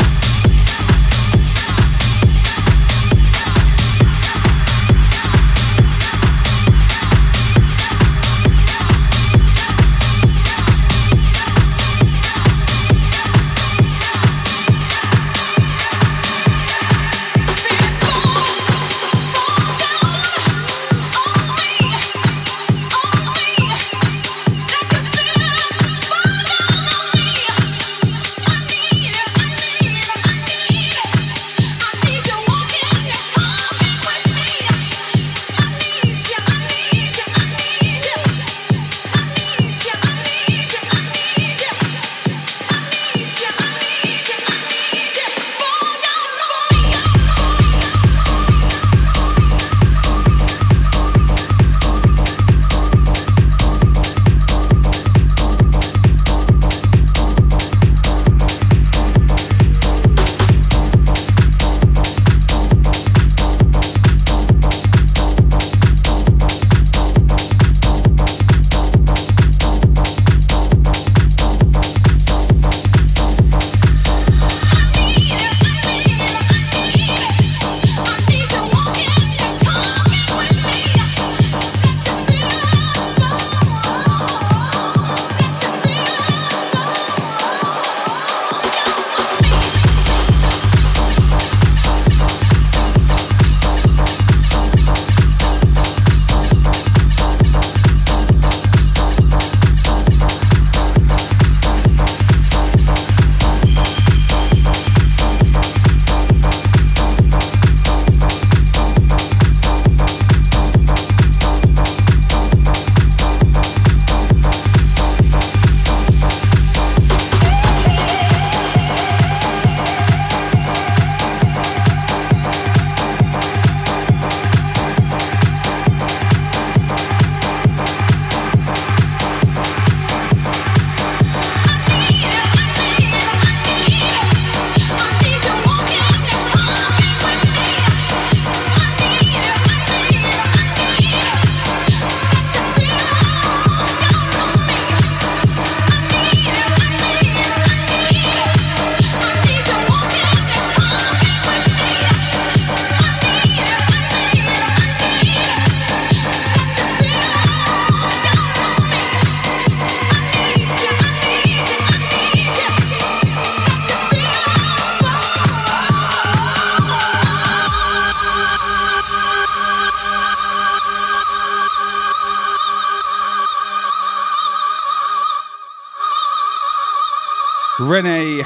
[177.91, 178.45] Renee,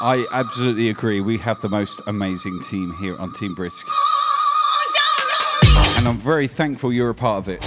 [0.00, 1.20] I absolutely agree.
[1.20, 3.84] We have the most amazing team here on Team Brisk.
[5.96, 7.64] And I'm very thankful you're a part of it.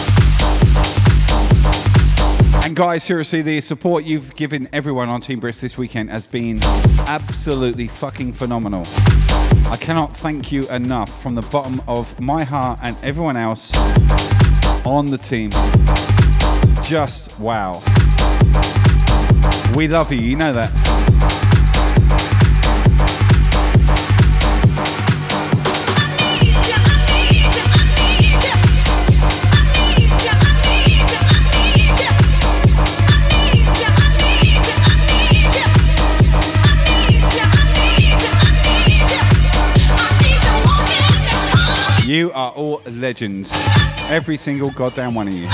[2.66, 6.62] And guys, seriously, the support you've given everyone on Team Brisk this weekend has been
[7.06, 8.84] absolutely fucking phenomenal.
[9.66, 13.76] I cannot thank you enough from the bottom of my heart and everyone else
[14.86, 15.52] on the team.
[16.82, 17.82] Just wow.
[19.76, 20.70] We love you, you know that.
[42.06, 43.54] You are all legends.
[44.10, 45.48] Every single goddamn one of you.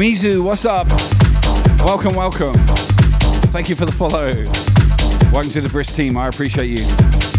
[0.00, 0.86] Mizu, what's up?
[1.84, 2.54] Welcome, welcome.
[3.52, 4.32] Thank you for the follow.
[5.30, 6.16] Welcome to the Brisk team.
[6.16, 7.29] I appreciate you.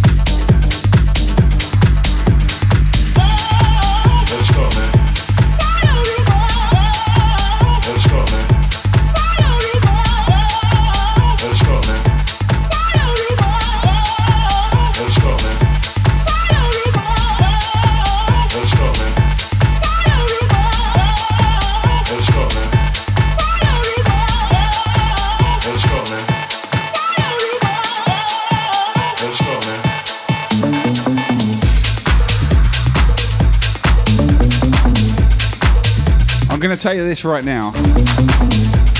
[36.61, 37.71] Going to tell you this right now.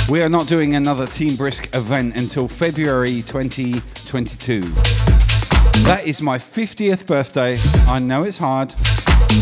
[0.09, 4.61] We are not doing another Team Brisk event until February 2022.
[5.83, 7.59] That is my 50th birthday.
[7.87, 8.73] I know it's hard.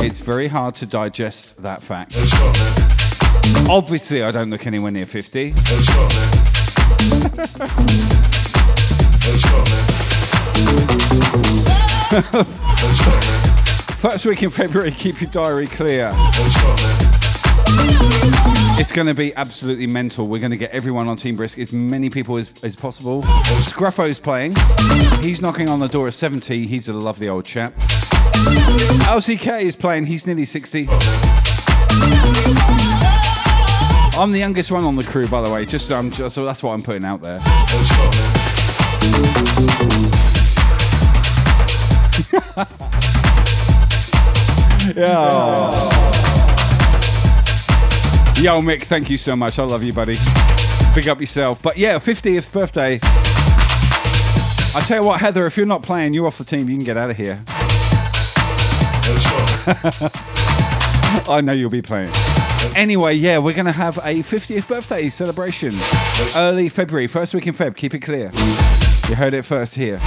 [0.02, 2.14] It's very hard to digest that fact.
[2.18, 3.70] Let's go, man.
[3.70, 5.54] Obviously, I don't look anywhere near 50.
[5.54, 6.32] Let's go, man.
[7.38, 7.56] Let's
[9.46, 9.86] go, man.
[12.84, 13.50] Let's go, man.
[13.96, 16.12] First week in February, keep your diary clear.
[18.80, 20.28] It's going to be absolutely mental.
[20.28, 23.24] We're going to get everyone on Team Brisk, as many people as, as possible.
[23.24, 24.56] Scruffo's playing.
[25.22, 26.66] He's knocking on the door at 70.
[26.66, 27.74] He's a lovely old chap.
[29.06, 30.06] LCK is playing.
[30.06, 30.88] He's nearly 60.
[34.18, 35.66] I'm the youngest one on the crew, by the way.
[35.66, 37.40] Just, um, just so that's what I'm putting out there.
[37.40, 37.50] Man.
[44.96, 45.99] Yeah.
[48.42, 49.60] Yo, Mick, thank you so much.
[49.60, 50.16] I love you, buddy.
[50.96, 51.62] Big up yourself.
[51.62, 52.98] But yeah, 50th birthday.
[54.74, 56.70] I tell you what, Heather, if you're not playing, you're off the team.
[56.70, 57.38] You can get out of here.
[61.30, 62.14] I know you'll be playing.
[62.78, 65.74] Anyway, yeah, we're going to have a 50th birthday celebration.
[66.34, 67.76] Early February, first week in Feb.
[67.76, 68.32] Keep it clear.
[69.10, 70.00] You heard it first here.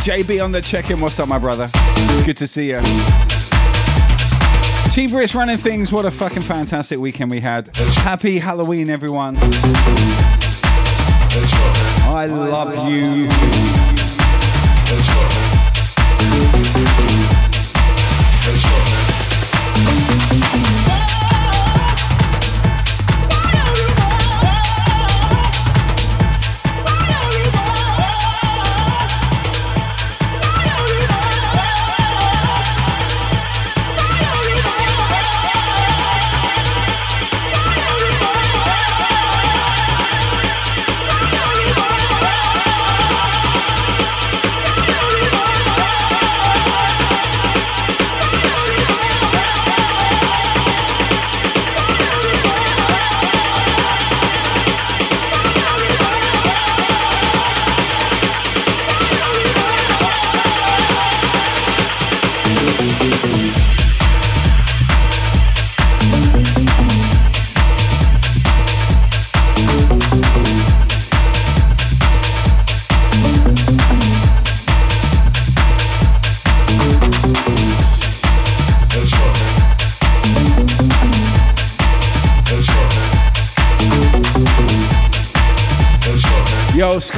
[0.00, 0.98] JB on the check-in.
[0.98, 1.68] What's up, my brother?
[2.24, 2.80] Good to see you.
[4.90, 5.92] Team Brisk running things.
[5.92, 7.76] What a fucking fantastic weekend we had.
[7.98, 9.36] Happy Halloween, everyone.
[12.06, 13.28] I love you.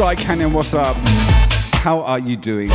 [0.03, 0.97] Sky Canyon, what's up?
[1.75, 2.71] How are you doing?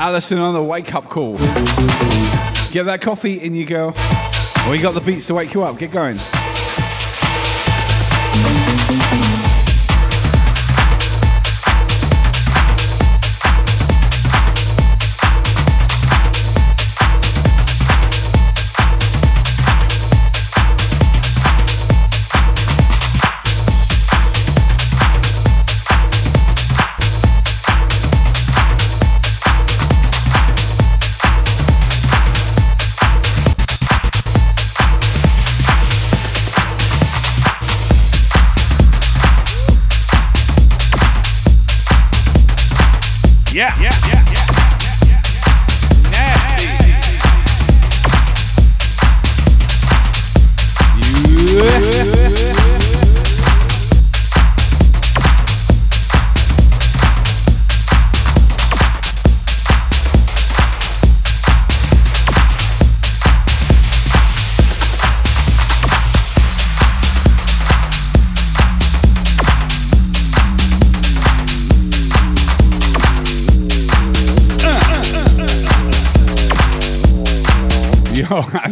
[0.00, 1.36] Alison on the wake up call.
[2.72, 3.66] Get that coffee in you
[4.70, 5.78] We got the beats to wake you up.
[5.78, 6.16] Get going.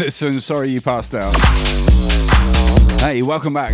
[0.05, 1.35] Addison, sorry you passed out.
[3.01, 3.73] Hey, welcome back.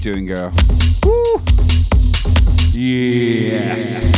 [0.00, 0.50] Doing, girl?
[1.04, 1.40] Woo!
[2.72, 4.08] Yes.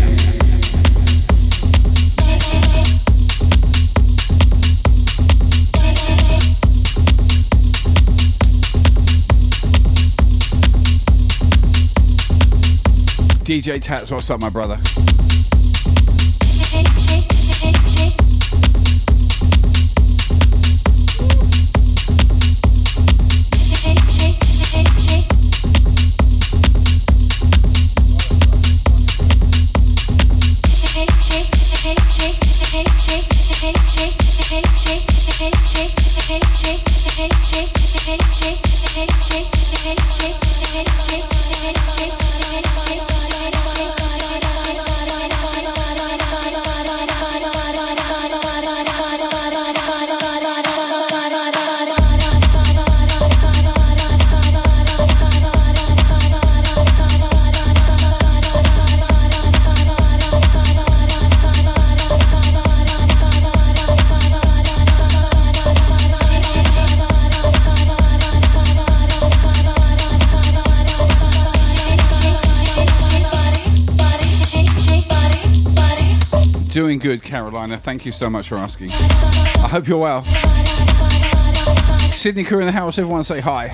[13.45, 14.79] DJ Tats, what's up, my brother?
[76.83, 77.79] Doing good, Carolina.
[77.79, 78.91] Thank you so much for asking.
[78.91, 80.23] I hope you're well.
[82.13, 83.69] Sydney crew in the house, everyone say hi.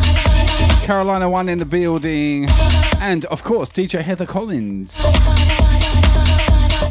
[0.85, 2.49] Carolina one in the building.
[3.01, 5.01] And of course, DJ Heather Collins.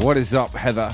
[0.03, 0.91] What is up, Heather?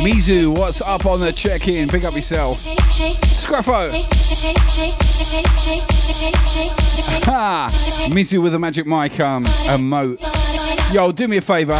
[0.00, 1.88] Mizu, what's up on the check-in?
[1.88, 2.58] Pick up yourself.
[2.58, 3.92] Scruffo.
[7.24, 7.68] Ha!
[8.10, 10.18] Mizu with a magic mic um emote.
[10.94, 11.78] Yo, do me a favour.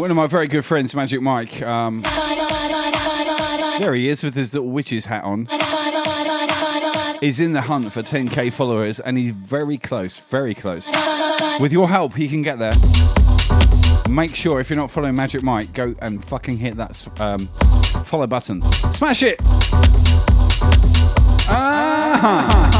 [0.00, 1.62] One of my very good friends, Magic Mike.
[1.62, 2.02] Um,
[3.78, 5.46] there he is with his little witch's hat on.
[7.20, 10.90] He's in the hunt for 10k followers and he's very close, very close.
[11.60, 12.74] With your help, he can get there.
[14.08, 17.46] Make sure if you're not following Magic Mike, go and fucking hit that um,
[18.04, 18.62] follow button.
[18.62, 19.36] Smash it!
[21.48, 22.72] Ah!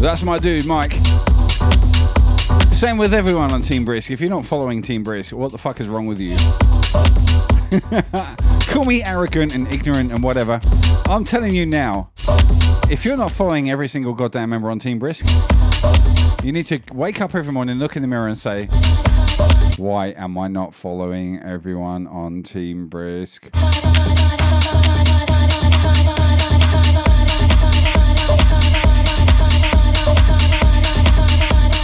[0.00, 0.92] That's my dude, Mike.
[2.72, 4.10] Same with everyone on Team Brisk.
[4.10, 6.36] If you're not following Team Brisk, what the fuck is wrong with you?
[8.72, 10.60] Call me arrogant and ignorant and whatever.
[11.06, 12.10] I'm telling you now,
[12.90, 15.24] if you're not following every single goddamn member on Team Brisk,
[16.42, 18.66] you need to wake up every morning, look in the mirror, and say,
[19.76, 23.48] Why am I not following everyone on Team Brisk?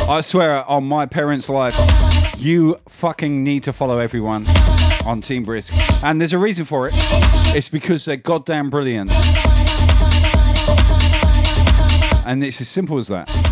[0.08, 1.74] I swear on my parents' life,
[2.36, 4.46] you fucking need to follow everyone
[5.06, 5.72] on Team Brisk.
[6.04, 6.92] And there's a reason for it.
[7.56, 9.10] It's because they're goddamn brilliant.
[12.26, 13.51] And it's as simple as that.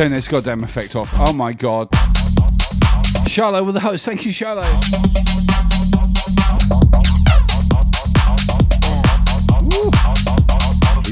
[0.00, 1.12] Turn this goddamn effect off.
[1.18, 1.90] Oh my god.
[3.26, 4.06] Charlotte with the host.
[4.06, 4.64] Thank you, Charlotte.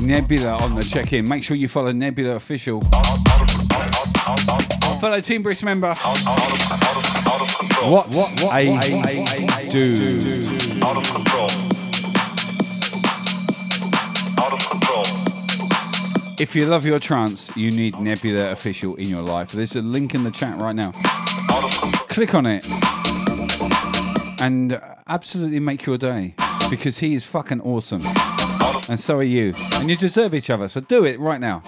[0.01, 1.28] Nebula on the check in.
[1.28, 2.81] Make sure you follow Nebula Official.
[5.02, 5.94] Fellow Team Brisk member.
[7.85, 10.82] What, what, what a, dude.
[10.82, 11.19] Out of control.
[11.19, 11.28] Out
[16.40, 19.51] If you love your trance, you need Nebula Official in your life.
[19.51, 20.93] There's a link in the chat right now.
[22.09, 22.65] Click on it
[24.40, 26.35] and absolutely make your day
[26.70, 28.02] because he is fucking awesome.
[28.89, 29.52] And so are you.
[29.74, 30.69] And you deserve each other.
[30.69, 31.65] So do it right now.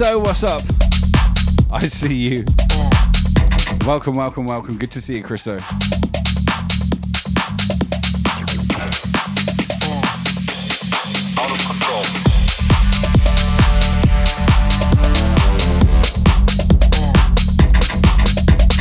[0.00, 0.62] Chris O, what's up?
[1.70, 2.44] I see you.
[3.84, 4.78] Welcome, welcome, welcome.
[4.78, 5.58] Good to see you, Chris O.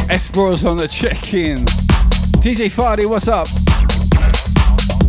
[0.08, 1.66] Espros on the check-in.
[2.40, 3.50] DJ Fardy, what's up?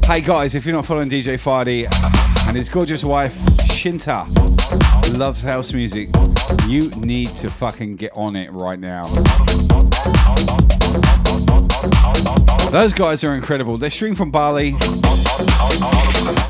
[0.06, 1.86] Hey guys, if you're not following DJ Fardy
[2.48, 4.49] and his gorgeous wife Shinta
[5.16, 6.08] loves house music,
[6.66, 9.04] you need to fucking get on it right now.
[12.70, 13.78] Those guys are incredible.
[13.78, 14.76] They stream from Bali.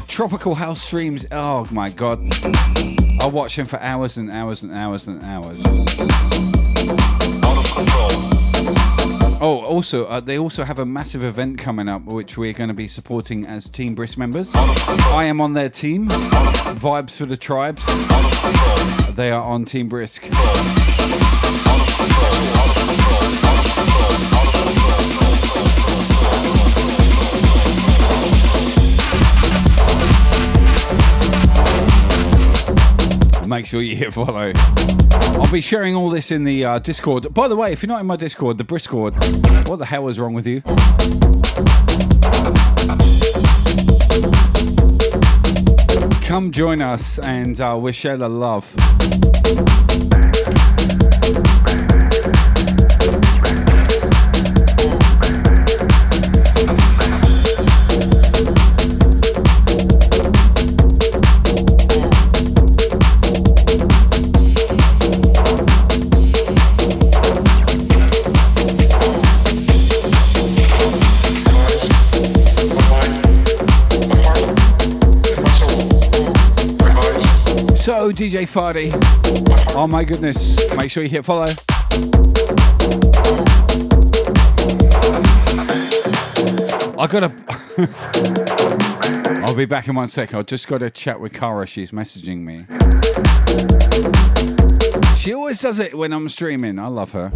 [0.08, 1.26] Tropical house streams.
[1.30, 2.20] Oh my god.
[3.20, 5.62] I watch him for hours and hours and hours and hours.
[9.42, 12.74] Oh, also, uh, they also have a massive event coming up, which we're going to
[12.74, 14.52] be supporting as Team Brisk members.
[14.54, 16.08] I am on their team.
[16.08, 17.86] Vibes for the tribes.
[19.14, 20.22] They are on Team Brisk.
[33.46, 34.52] Make sure you hit follow.
[35.42, 37.34] I'll be sharing all this in the uh, Discord.
[37.34, 39.14] By the way, if you're not in my Discord, the Briscord,
[39.68, 40.62] what the hell is wrong with you?
[46.30, 48.64] Come join us and uh, share the love.
[78.20, 78.90] DJ Fardy.
[79.74, 80.68] Oh my goodness.
[80.76, 81.46] Make sure you hit follow.
[86.98, 87.32] I gotta.
[89.46, 90.34] I'll be back in one sec.
[90.34, 91.66] I've just got to chat with Cara.
[91.66, 92.66] She's messaging me.
[95.16, 96.78] She always does it when I'm streaming.
[96.78, 97.32] I love her.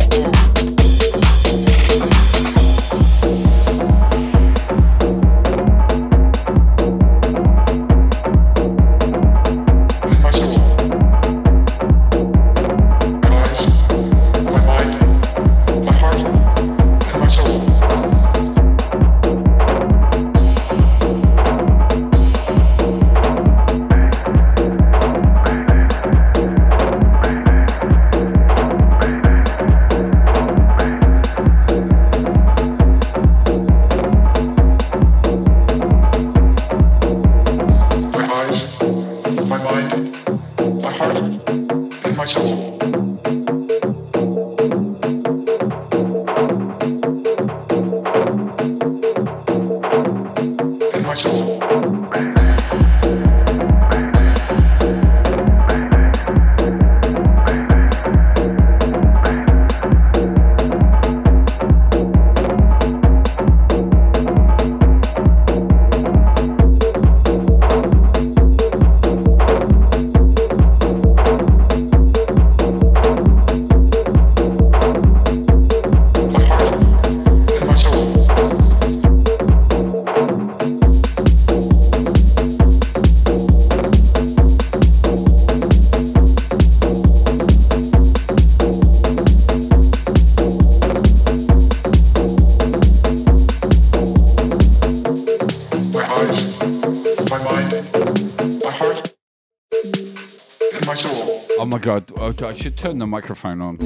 [102.84, 103.76] Turn the microphone on.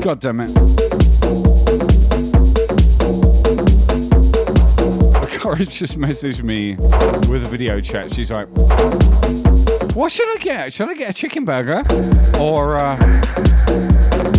[0.00, 0.54] God damn it.
[5.38, 6.76] Cara just messaged me
[7.30, 8.14] with a video chat.
[8.14, 8.48] She's like,
[9.94, 10.72] What should I get?
[10.72, 11.82] Should I get a chicken burger?
[12.40, 14.37] Or, uh.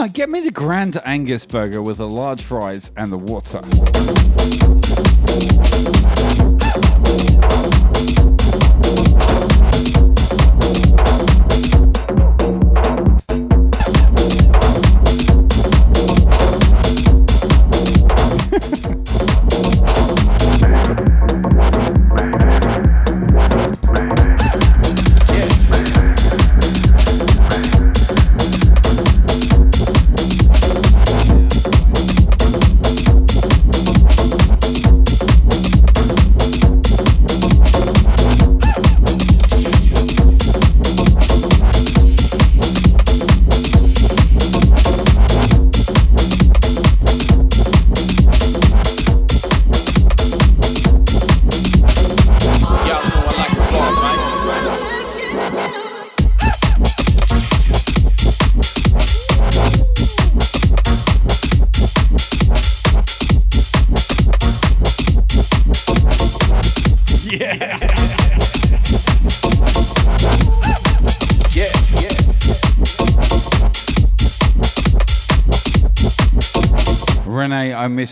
[0.00, 3.60] I'm get me the Grand Angus burger with the large fries and the water.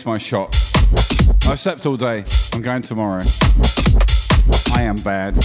[0.09, 0.55] My shot.
[1.45, 2.23] I've slept all day.
[2.53, 3.23] I'm going tomorrow.
[4.73, 5.35] I am bad.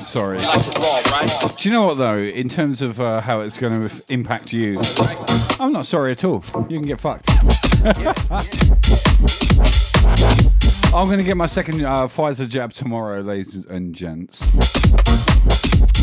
[0.00, 0.38] I'm sorry.
[1.58, 2.16] Do you know what though?
[2.16, 4.80] In terms of uh, how it's going to impact you,
[5.60, 6.42] I'm not sorry at all.
[6.70, 7.28] You can get fucked.
[10.94, 14.40] I'm going to get my second uh, Pfizer jab tomorrow, ladies and gents.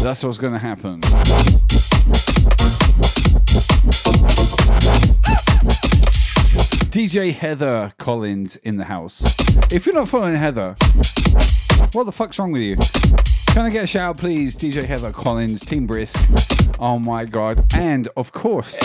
[0.04, 1.02] That's what's going to happen.
[6.92, 9.24] DJ Heather Collins in the house.
[9.72, 10.76] If you're not following Heather,
[11.94, 12.78] what the fuck's wrong with you?
[13.58, 14.56] Can I get a shout out, please?
[14.56, 16.16] DJ Heather Collins, Team Brisk.
[16.78, 17.66] Oh my god.
[17.74, 18.78] And of course,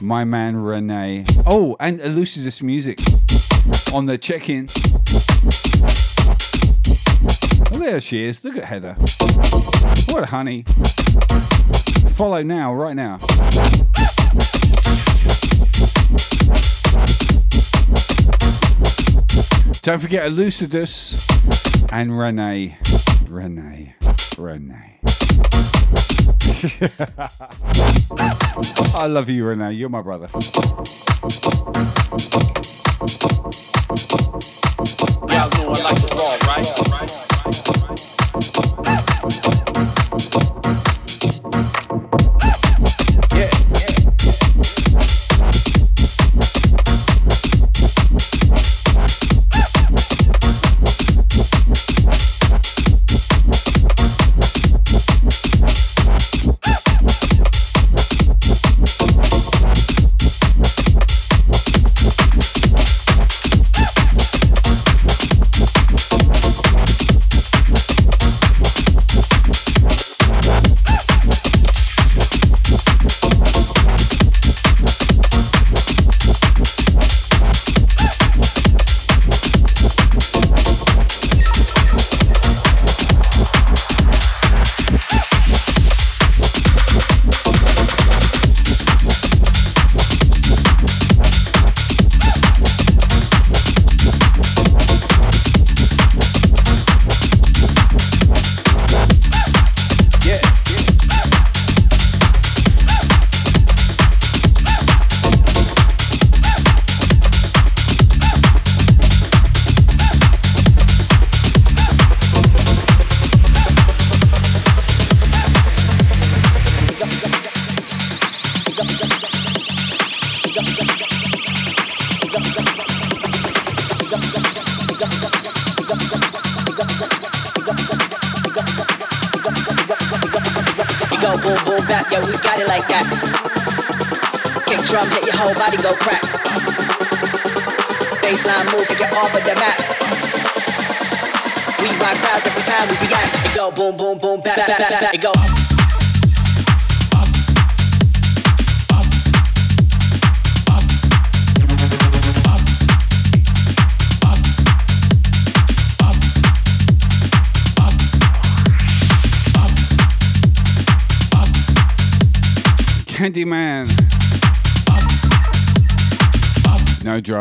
[0.00, 1.24] my man Renee.
[1.46, 3.00] Oh, and Elucidus Music
[3.92, 4.68] on the check in.
[7.72, 8.44] Oh, there she is.
[8.44, 8.94] Look at Heather.
[10.12, 10.62] What a honey.
[12.10, 13.16] Follow now, right now.
[19.82, 21.18] Don't forget Elucidus
[21.90, 22.78] and Renee.
[23.32, 23.94] Renee.
[24.36, 25.00] Renee.
[28.94, 29.72] I love you, Renee.
[29.72, 30.28] You're my brother.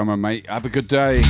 [0.01, 0.49] Mate.
[0.49, 1.21] Have a good day.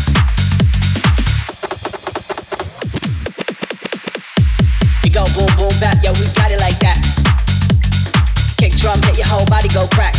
[5.11, 6.95] Go boom boom back, yeah, we got it like that.
[8.55, 10.15] Kick drum, hit your whole body go crack.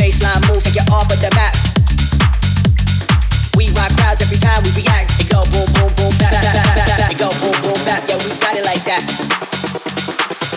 [0.00, 1.52] Bassline move, take off of the map.
[3.54, 5.12] We rock crowds every time we react.
[5.20, 6.12] It go boom boom boom.
[6.16, 9.04] It go boom boom yeah, we got it like that.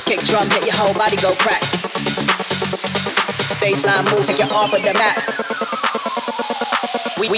[0.07, 1.61] Kick drum, hit your whole body go crack.
[3.59, 5.28] Bassline take off of the map.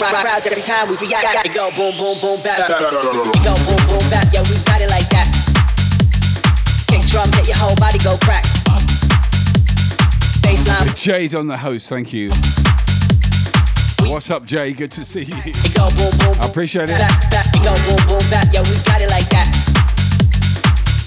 [0.01, 1.45] We, we rock crowds every time we react.
[1.45, 2.57] It go boom boom boom back.
[2.59, 5.29] It go boom boom back, yeah, we got it like that.
[6.87, 8.43] Kick drum, hit your whole body go crack.
[10.41, 10.95] Bassline.
[10.95, 12.31] Jade on the host, thank you.
[14.09, 14.73] What's up, Jay?
[14.73, 15.35] Good to see you.
[15.45, 16.97] It go boom boom I appreciate it.
[16.97, 17.45] back, back.
[17.53, 19.45] It go boom boom back, yeah, we got it like that.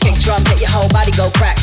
[0.01, 1.54] Kick drum, hit your whole body go crack.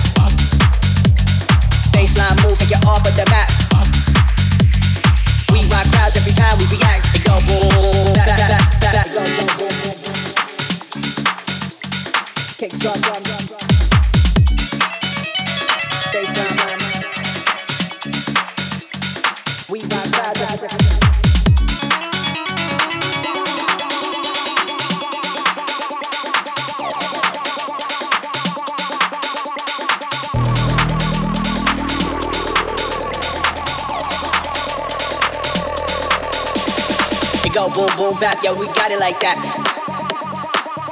[38.12, 39.40] Boom back, yeah, we got it like that.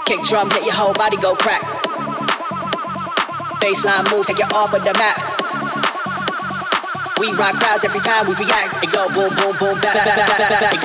[0.07, 1.59] Kick drum, hit your whole body go crack.
[3.59, 5.19] Bassline moves, take you off of the map.
[7.19, 8.79] We rock crowds every time we react.
[8.79, 10.79] It go boom, boom, boom, back, back, back, back, back.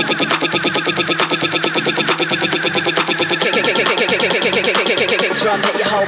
[5.39, 6.03] Drum hit your whole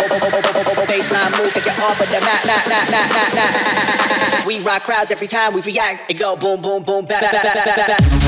[0.91, 2.43] bassline moves, take you off of the map.
[2.51, 4.43] Nah, nah, nah, nah, nah.
[4.43, 6.11] We rock crowds every time we react.
[6.11, 8.26] It go boom, boom, boom, back, back, back, back, back,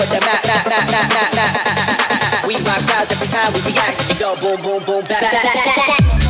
[0.00, 2.46] you the map, map, map, map, map, map.
[2.46, 4.10] We rock crowds every time we react.
[4.10, 6.25] It go boom, boom, boom, back, back, back, back,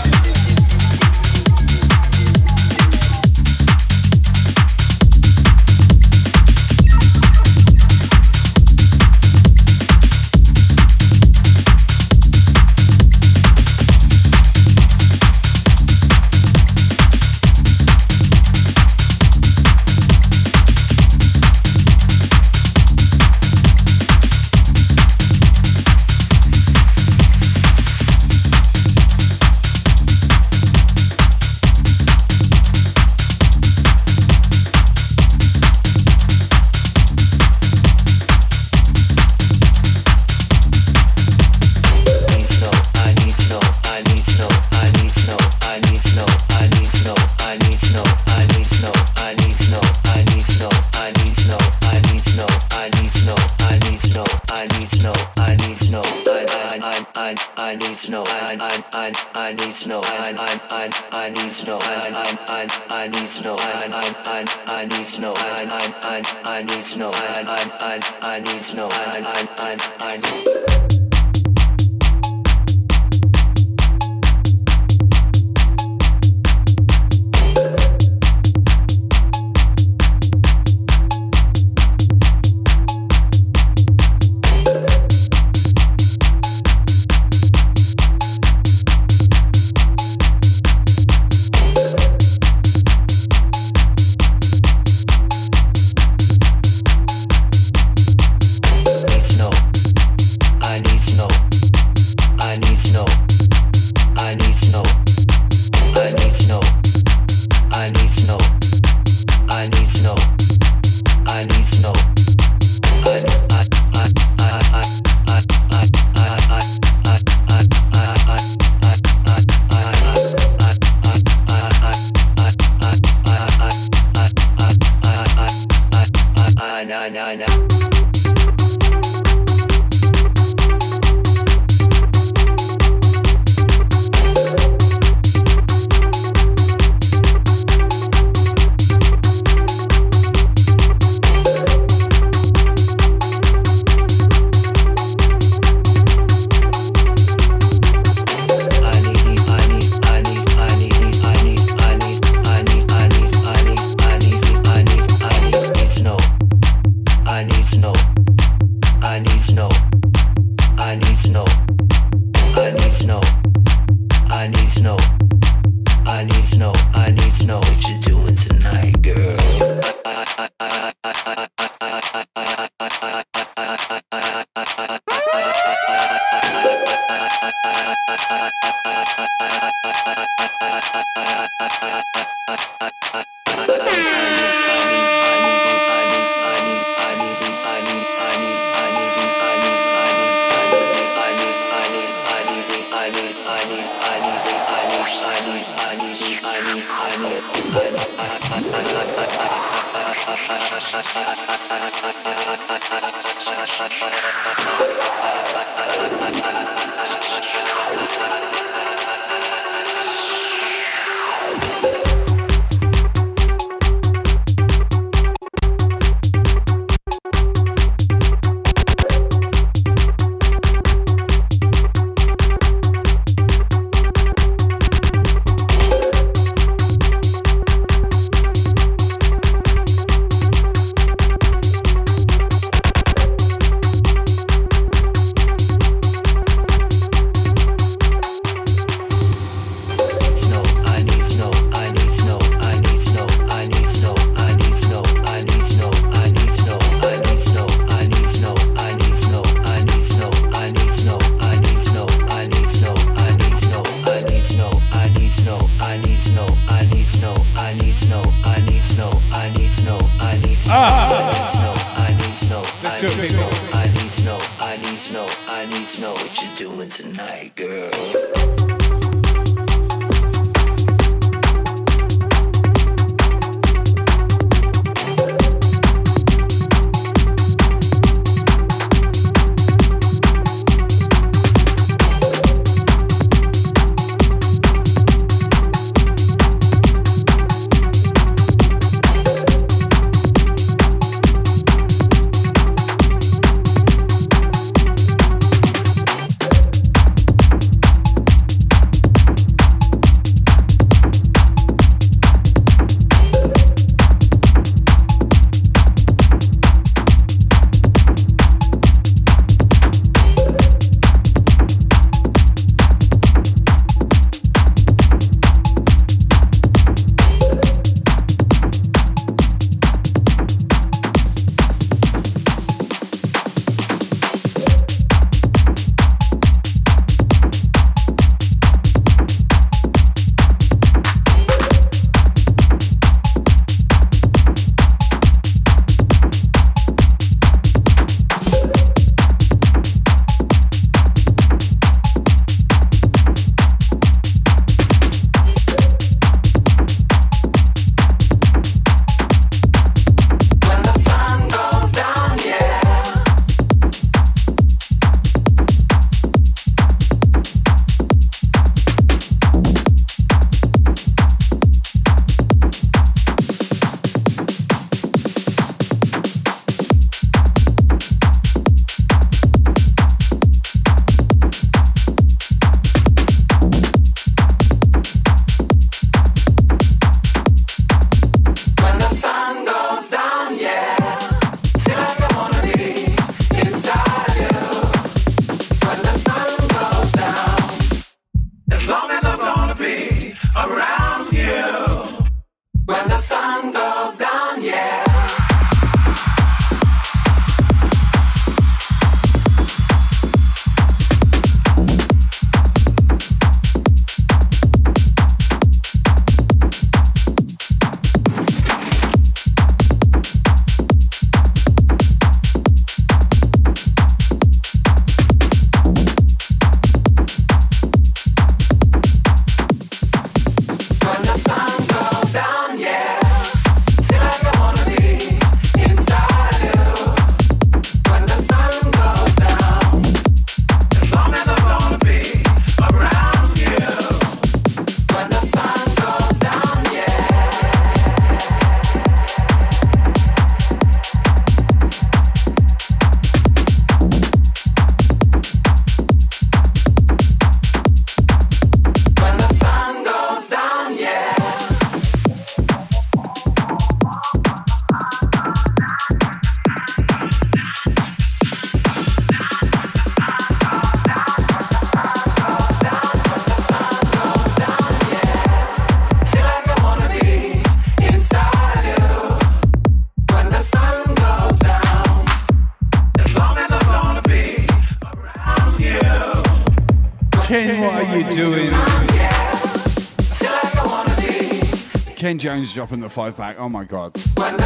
[482.76, 483.58] dropping the five pack.
[483.58, 484.12] Oh my god.
[484.34, 484.58] Down,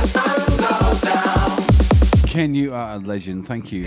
[2.26, 3.46] Can you are a legend.
[3.46, 3.86] Thank you.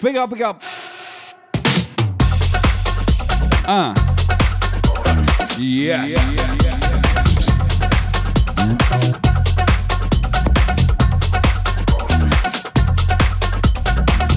[0.00, 0.62] Big up, big up.
[3.66, 3.94] Ah.
[5.58, 6.14] Yes.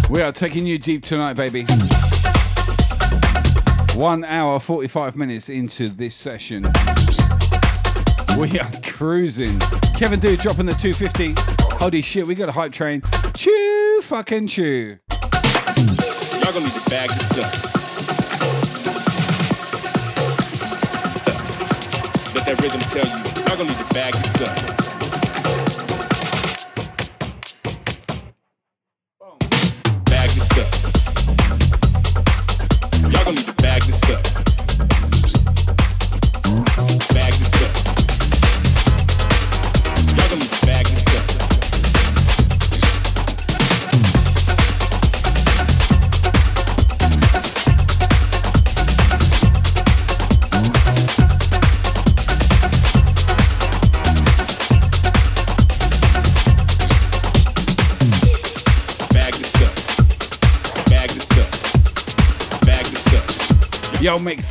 [0.09, 1.65] We are taking you deep tonight, baby.
[3.95, 6.63] One hour, 45 minutes into this session.
[8.39, 9.59] We are cruising.
[9.95, 11.35] Kevin Dude dropping the 250.
[11.77, 13.03] Holy shit, we got a hype train.
[13.35, 14.97] Chew, fucking chew.
[15.81, 17.09] Y'all gonna need to bag.
[22.35, 23.17] Let that rhythm tell you.
[23.47, 24.80] Y'all gonna need to bag up.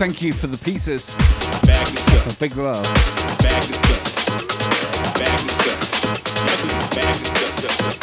[0.00, 1.14] Thank you for the pieces.
[1.68, 2.24] Bag this up.
[2.24, 2.80] A big love.
[3.44, 4.00] Bag this up.
[5.20, 5.76] Bag this up.
[6.40, 8.00] Y'all can bag this up, up, up,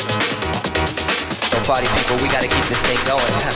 [1.57, 1.65] up.
[1.65, 3.49] Party people, we gotta keep this thing going, huh?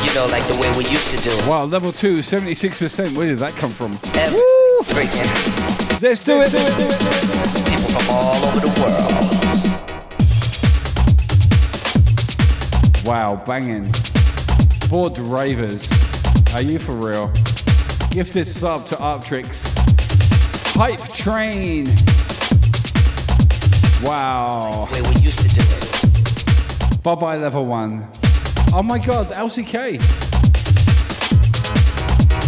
[0.00, 1.46] You know, like the way we used to do it.
[1.46, 3.14] Wow, level two, 76%.
[3.14, 3.92] Where did that come from?
[4.16, 4.40] Every
[4.88, 5.28] freaking
[6.00, 6.50] Let's do it.
[7.68, 9.12] people from all over the world.
[13.04, 13.92] Wow, banging.
[14.88, 16.05] Bored ravers.
[16.56, 17.28] Are you for real?
[18.08, 19.76] Gifted sub to Arctrix.
[20.74, 21.84] Hype train.
[24.02, 24.88] Wow.
[24.90, 27.02] Way we used to do it.
[27.02, 28.08] Bye bye, level one.
[28.72, 29.98] Oh my god, LCK.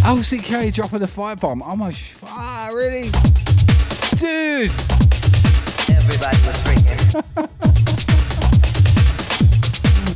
[0.01, 1.61] LCK dropping the firebomb.
[1.63, 1.91] Oh my.
[1.91, 3.11] Sh- ah, really?
[4.17, 4.71] Dude.
[5.87, 7.05] Everybody was freaking.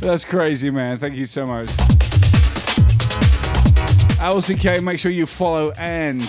[0.00, 0.98] That's crazy, man.
[0.98, 1.70] Thank you so much.
[4.24, 6.22] LCK, make sure you follow and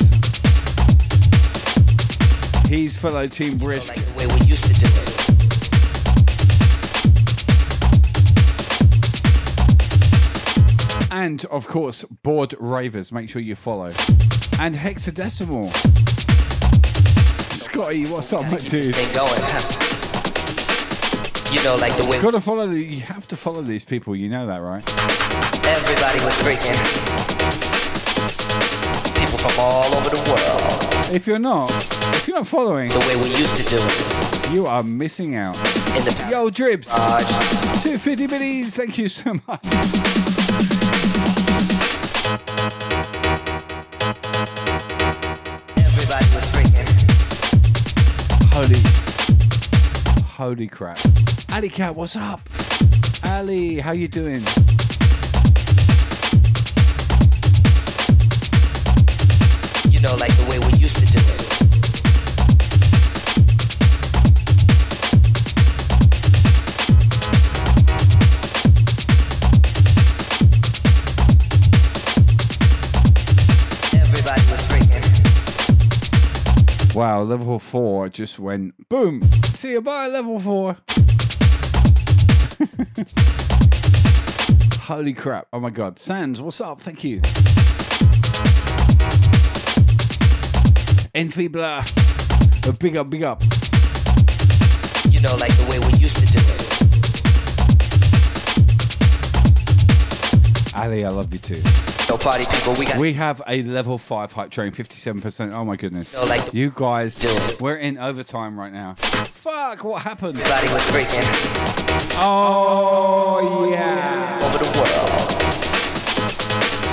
[2.67, 3.95] he's fellow Team Brisk.
[3.95, 5.15] Like the way we used to do it.
[11.09, 13.13] And of course, Board Ravers.
[13.13, 13.85] Make sure you follow.
[14.59, 15.71] And Hexadecimal.
[17.53, 18.93] Scotty, what's up, mate, dude?
[18.93, 19.93] Thing going, huh?
[21.53, 22.67] You know, like the way Gotta follow.
[22.67, 24.17] The, you have to follow these people.
[24.17, 24.83] You know that, right?
[25.65, 27.24] everybody was freaking.
[29.45, 31.13] From all over the world.
[31.15, 34.51] If you're not, if you're not following, The way we used to do it.
[34.55, 35.55] you are missing out.
[35.95, 37.23] In the Yo, Dribs, garage.
[37.27, 38.73] Uh, 250 biddies.
[38.75, 40.65] Thank you so much.
[45.77, 46.87] Everybody was freaking.
[48.53, 48.79] Holy,
[50.47, 50.99] holy crap.
[51.51, 52.41] Ali Cat, what's up?
[53.25, 54.41] Ali, how you doing?
[76.95, 79.21] Wow, level four just went boom.
[79.43, 80.77] See you bye, level four.
[84.83, 85.47] Holy crap.
[85.51, 85.99] Oh my god.
[85.99, 86.79] Sands, what's up?
[86.79, 87.19] Thank you.
[91.15, 91.81] Enfi Blah.
[92.67, 93.41] Uh, big up, big up.
[95.09, 96.65] You know, like the way we used to do it.
[100.75, 101.55] Ali, I love you too.
[101.55, 105.53] So party people, we got We have a level five hype train, 57%.
[105.53, 106.13] Oh my goodness.
[106.13, 107.25] No, like- you guys,
[107.61, 108.95] we're in overtime right now.
[108.95, 110.37] Fuck, what happened?
[110.37, 111.25] everybody was freaking
[112.19, 114.37] Oh, yeah.
[114.43, 115.31] over the world.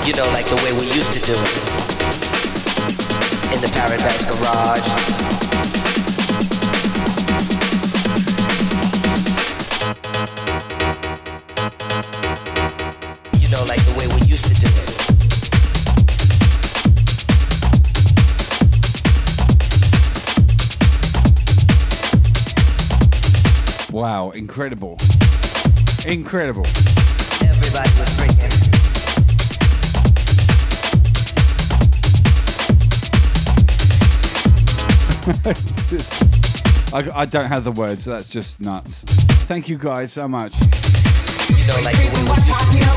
[0.07, 1.82] You know, like the way we used to do it.
[3.53, 4.89] In the Paradise Garage.
[13.39, 14.89] You know, like the way we used to do it.
[23.93, 24.97] Wow, incredible.
[26.07, 26.65] Incredible.
[27.45, 28.72] Everybody was freaking.
[36.93, 38.03] I, I don't have the words.
[38.03, 39.03] That's just nuts.
[39.45, 40.53] Thank you guys so much.
[41.49, 42.93] You know, like the we used.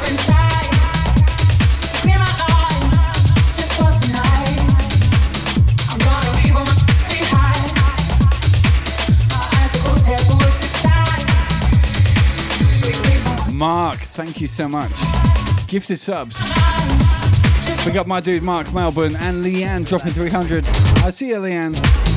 [13.55, 14.91] Mark, thank you so much.
[15.69, 16.43] Gifted subs.
[17.87, 20.67] We got my dude Mark Melbourne and Leanne dropping 300.
[21.05, 22.16] I see you, Leanne.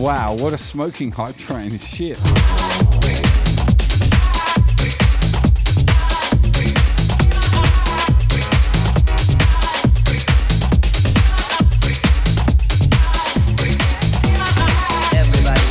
[0.00, 1.78] Wow, what a smoking hype train.
[1.78, 2.18] Shit.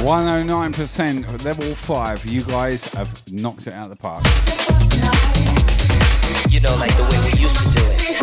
[0.08, 2.26] One oh nine percent level five.
[2.26, 4.24] You guys have knocked it out of the park.
[6.50, 8.22] You know, like the way we used to do it.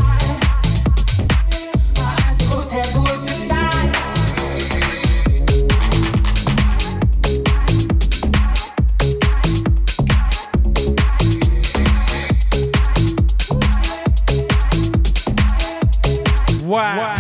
[16.65, 17.11] Wow.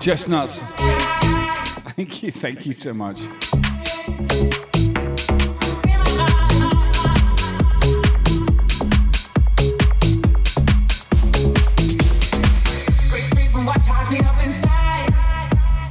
[0.00, 0.58] Just nuts.
[2.00, 3.20] Thank you, thank you so much.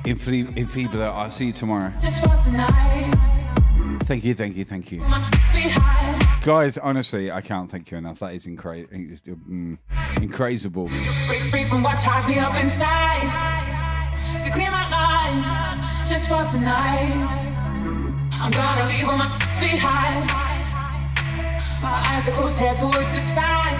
[0.03, 1.93] Enfle- Enfeebler, I'll see you tomorrow.
[4.05, 5.05] Thank you, thank you, thank you.
[6.43, 8.17] Guys, honestly, I can't thank you enough.
[8.17, 9.77] That is incra- mm,
[10.17, 10.89] incredible.
[15.35, 17.45] Mind, just for tonight.
[18.33, 19.27] I'm gonna leave all my
[19.59, 20.25] behind.
[21.81, 23.77] My eyes are closed, head towards the sky.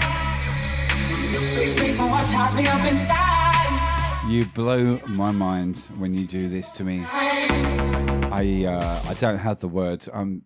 [1.54, 4.28] Break free from what ties me up inside.
[4.28, 7.04] You blow my mind when you do this to me.
[7.10, 10.08] I uh, I don't have the words.
[10.14, 10.42] I'm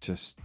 [0.00, 0.40] just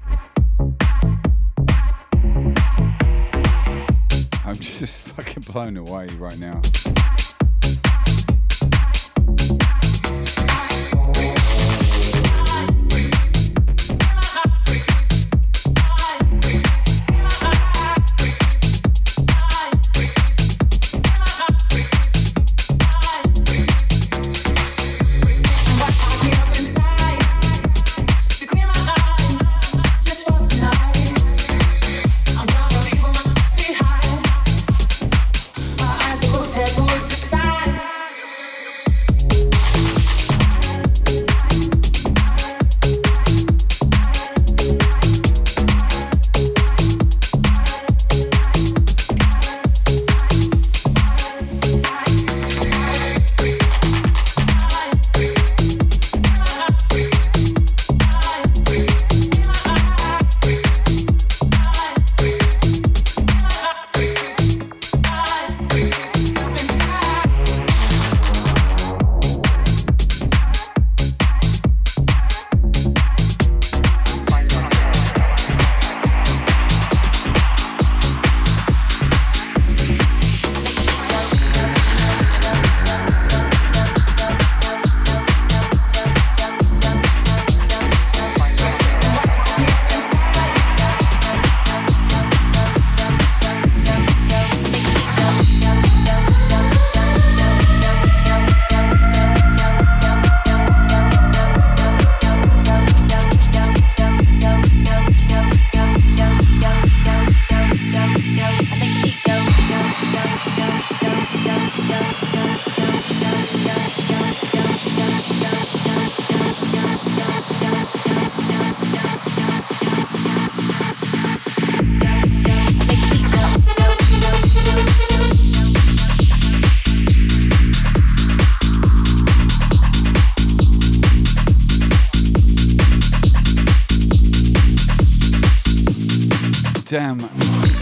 [4.45, 6.61] I'm just fucking blown away right now.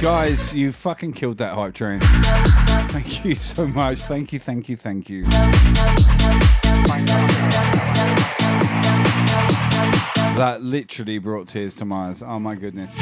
[0.05, 1.99] Guys, you fucking killed that hype train.
[2.91, 4.03] Thank you so much.
[4.03, 5.23] Thank you, thank you, thank you.
[10.35, 12.21] That literally brought tears to my eyes.
[12.21, 12.95] Oh my goodness.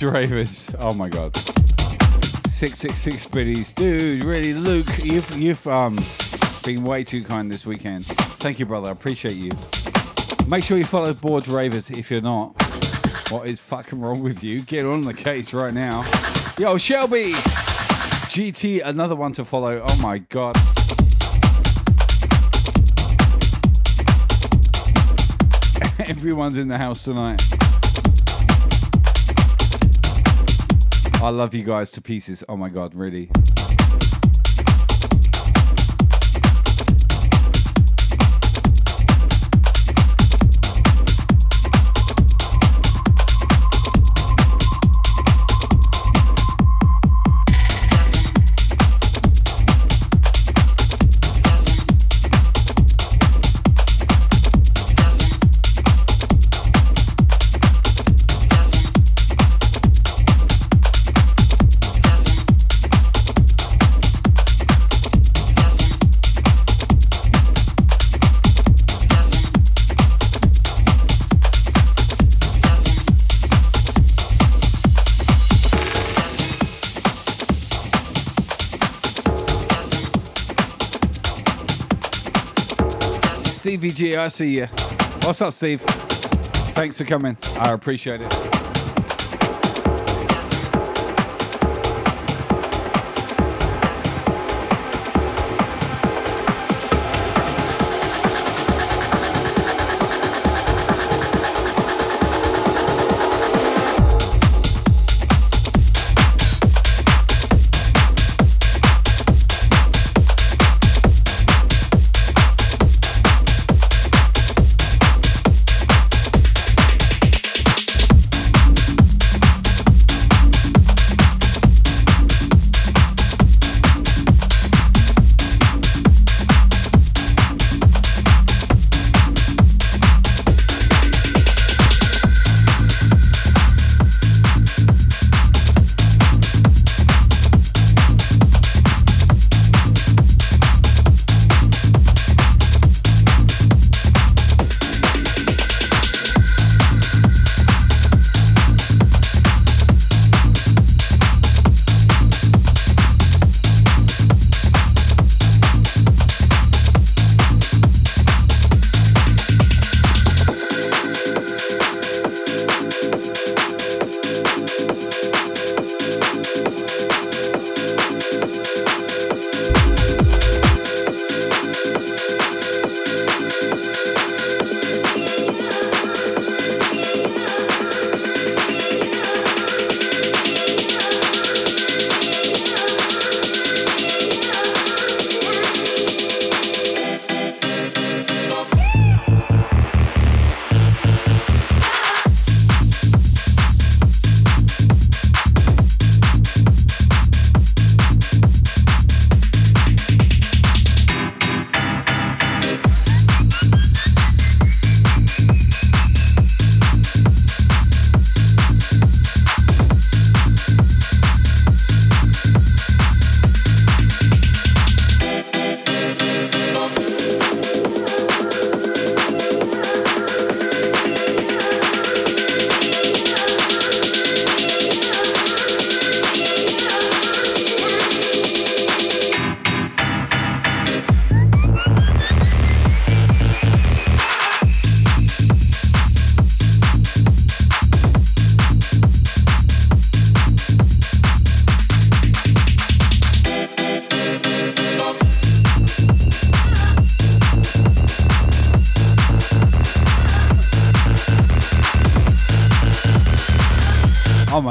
[0.00, 0.74] Board Ravers.
[0.78, 1.36] Oh my god.
[1.36, 3.72] 666 biddies.
[3.72, 5.98] Dude, really, Luke, you've, you've um,
[6.64, 8.06] been way too kind this weekend.
[8.06, 8.88] Thank you, brother.
[8.88, 9.50] I appreciate you.
[10.48, 12.54] Make sure you follow Board Ravers if you're not.
[13.30, 14.62] What is fucking wrong with you?
[14.62, 16.02] Get on the case right now.
[16.58, 17.32] Yo, Shelby!
[18.32, 19.82] GT, another one to follow.
[19.86, 20.56] Oh my god.
[26.08, 27.59] Everyone's in the house tonight.
[31.22, 32.42] I love you guys to pieces.
[32.48, 33.28] Oh my god, really.
[84.00, 84.66] I see you.
[85.24, 85.82] What's up, Steve?
[86.72, 87.36] Thanks for coming.
[87.58, 88.59] I appreciate it.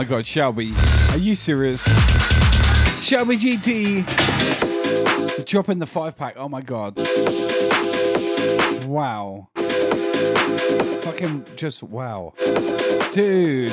[0.10, 0.74] God, Shelby.
[1.12, 1.84] Are you serious?
[3.00, 4.04] Shelby GT.
[5.46, 6.34] Dropping the five pack.
[6.36, 6.98] Oh my god.
[8.88, 9.50] Wow.
[11.04, 12.34] Fucking just wow.
[13.12, 13.72] Dude.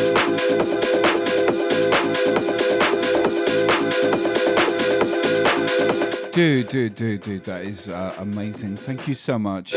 [6.32, 8.76] Dude, dude, dude, dude, that is uh, amazing.
[8.76, 9.74] Thank you so much.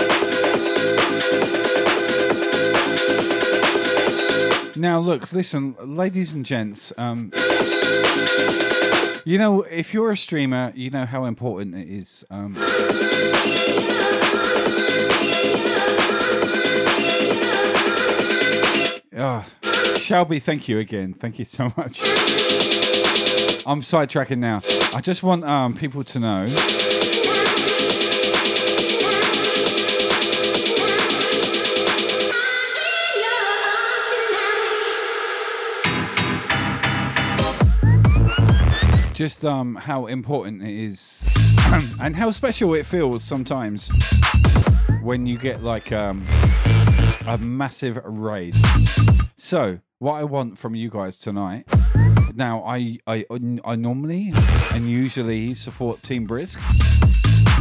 [4.80, 6.94] Now, look, listen, ladies and gents.
[6.98, 7.34] Um,
[9.26, 12.26] you know, if you're a streamer, you know how important it is.
[12.30, 12.56] Um,
[19.18, 19.46] oh,
[19.98, 21.14] Shelby, thank you again.
[21.14, 22.02] Thank you so much.
[23.66, 24.62] I'm sidetracking now.
[24.96, 26.89] I just want um, people to know.
[39.20, 41.28] Just um, how important it is
[42.02, 43.92] and how special it feels sometimes
[45.02, 46.26] when you get like um,
[47.28, 48.56] a massive raid.
[49.36, 51.66] So, what I want from you guys tonight.
[52.34, 53.26] Now, I I
[53.66, 54.32] I normally
[54.72, 56.58] and usually support Team Brisk,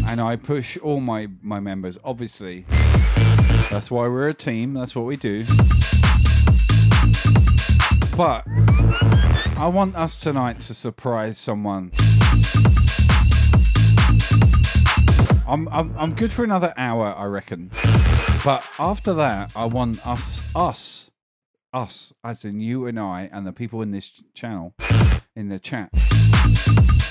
[0.06, 1.98] and I push all my my members.
[2.04, 2.66] Obviously,
[3.68, 4.74] that's why we're a team.
[4.74, 5.44] That's what we do.
[8.16, 8.44] But
[9.58, 11.90] I want us tonight to surprise someone.
[15.48, 17.72] I'm, I'm I'm good for another hour, I reckon.
[18.44, 21.10] But after that, I want us us
[21.72, 24.74] us as in you and I and the people in this channel
[25.34, 25.90] in the chat.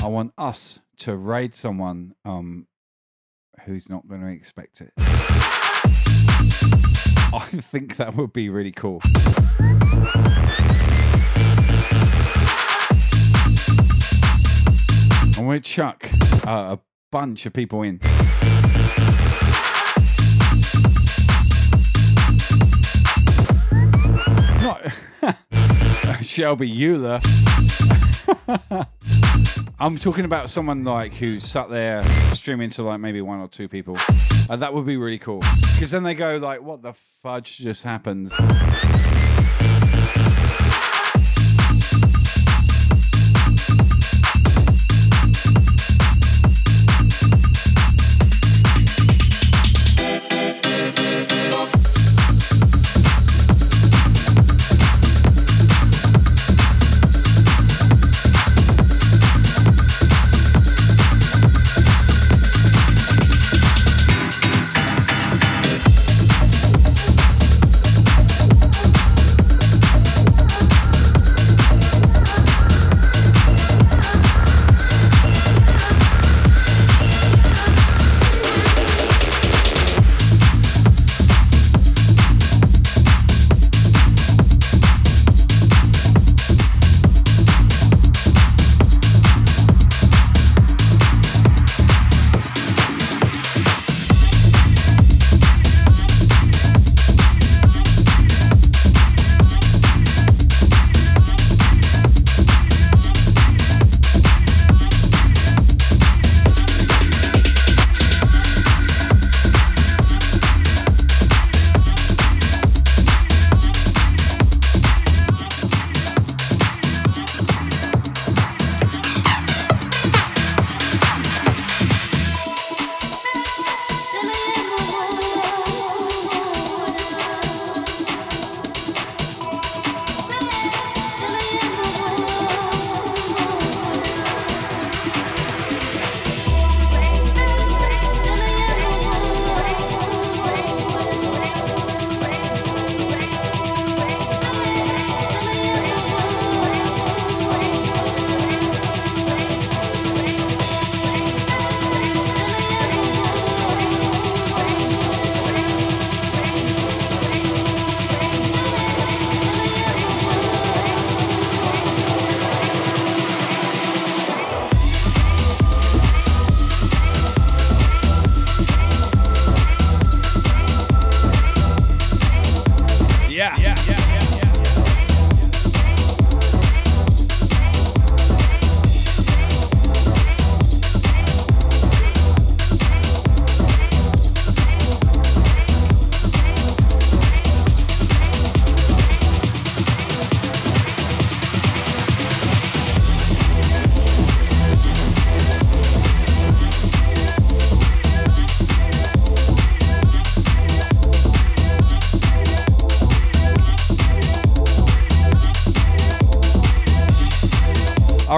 [0.01, 2.67] I want us to raid someone um
[3.65, 4.93] who's not going to expect it.
[7.33, 9.01] I think that would be really cool.
[15.37, 16.09] And we'll chuck
[16.47, 16.79] uh, a
[17.11, 17.99] bunch of people in.
[24.61, 24.81] Not
[26.25, 27.19] Shelby Euler.
[29.79, 32.03] I'm talking about someone like who sat there
[32.33, 33.95] streaming to like maybe one or two people.
[34.49, 35.41] Uh, that would be really cool
[35.75, 38.31] because then they go like, "What the fudge just happened?"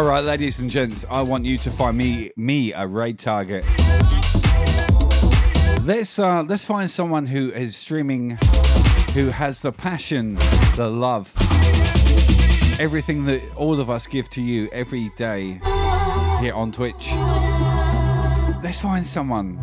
[0.10, 3.64] Right, ladies and gents, I want you to find me me a raid target.
[5.84, 8.40] Let's uh, let's find someone who is streaming,
[9.14, 10.34] who has the passion,
[10.76, 11.32] the love,
[12.80, 15.62] everything that all of us give to you every day
[16.40, 17.12] here on Twitch.
[18.64, 19.60] Let's find someone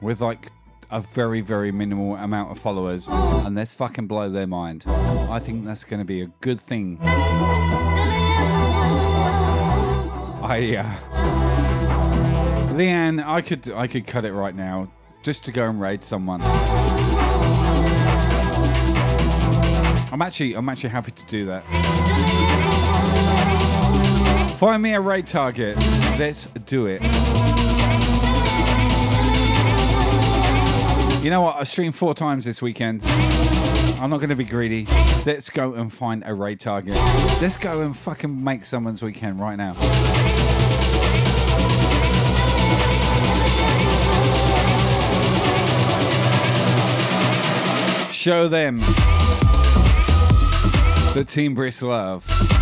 [0.00, 0.50] with like
[0.90, 4.86] a very very minimal amount of followers, and let's fucking blow their mind.
[4.88, 6.98] I think that's going to be a good thing.
[10.50, 10.84] I uh,
[12.74, 14.90] Leanne, I could I could cut it right now
[15.22, 16.42] just to go and raid someone.
[20.12, 21.62] I'm actually I'm actually happy to do that.
[24.58, 25.76] Find me a raid target.
[26.18, 27.00] Let's do it.
[31.22, 31.56] You know what?
[31.58, 33.02] I streamed four times this weekend.
[34.00, 34.86] I'm not going to be greedy.
[35.26, 36.94] Let's go and find a raid target.
[37.42, 39.74] Let's go and fucking make someone's weekend right now.
[48.20, 48.76] Show them
[51.14, 52.59] the Team Brisk love.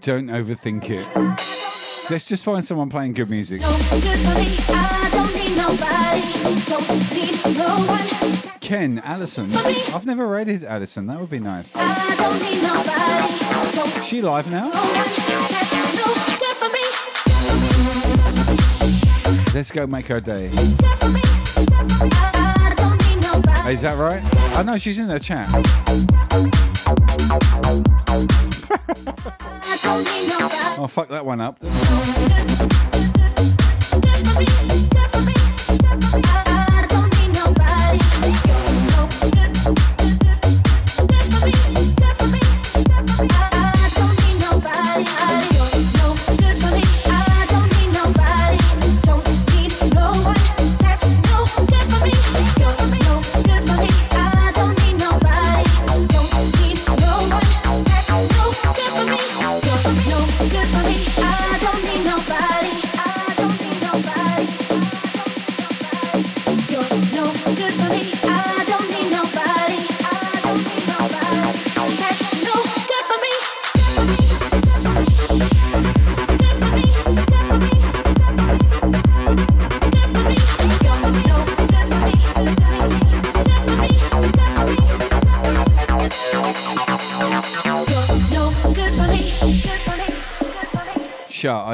[0.00, 1.06] Don't overthink it.
[2.10, 3.60] Let's just find someone playing good music.
[3.60, 4.56] No good for me.
[4.70, 6.22] I don't need nobody.
[6.64, 8.06] Don't need no one.
[8.60, 9.50] Ken, Allison.
[9.94, 11.06] I've never rated Allison.
[11.08, 11.74] That would be nice.
[11.76, 13.38] I don't need nobody.
[13.76, 14.70] Don't Is she live now?
[14.70, 15.28] that's
[15.94, 16.84] no good for me.
[19.54, 20.50] Let's go make her day.
[23.68, 24.22] Is that right?
[24.24, 25.46] Oh, I know she's in the chat.
[25.48, 25.60] I
[29.82, 30.78] don't need nobody.
[30.78, 31.58] Oh, fuck that one up.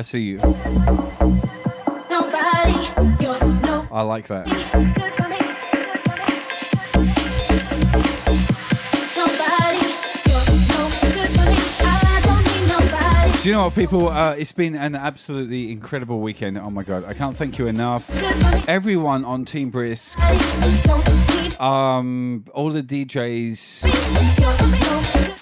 [0.03, 0.41] I see you.
[3.93, 4.47] I like that.
[4.49, 5.39] good for me.
[9.15, 9.79] Nobody.
[10.27, 11.55] You're no good for me.
[11.87, 13.43] I don't need nobody.
[13.43, 14.09] Do you know what, people?
[14.09, 16.59] Uh, it's been an absolutely incredible weekend.
[16.59, 18.11] Oh my god, I can't thank you enough.
[18.69, 20.19] Everyone on Team Brisk,
[21.61, 23.85] um, all the DJs,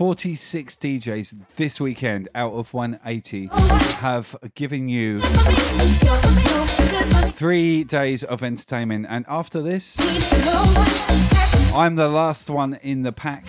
[0.00, 3.50] 46 DJs this weekend out of 180
[3.98, 5.20] have given you
[7.32, 9.04] three days of entertainment.
[9.10, 9.98] And after this,
[11.74, 13.44] I'm the last one in the pack.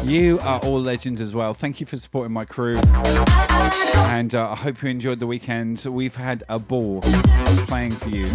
[0.03, 1.55] you are all legends as well.
[1.55, 2.81] Thank you for supporting my crew.
[4.09, 5.85] And uh, I hope you enjoyed the weekend.
[5.89, 7.01] We've had a ball
[7.69, 8.27] playing for you.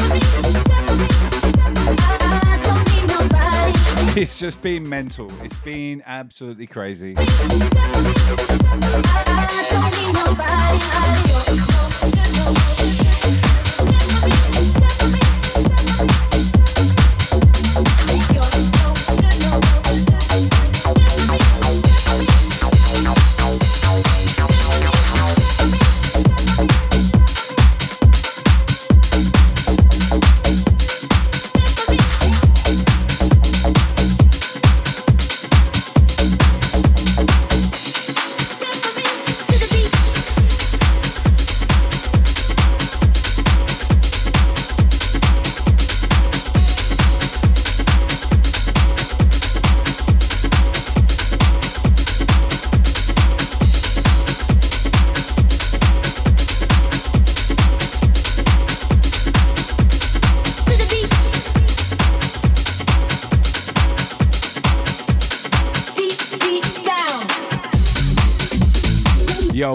[4.16, 5.30] It's just been mental.
[5.44, 7.16] It's been absolutely crazy.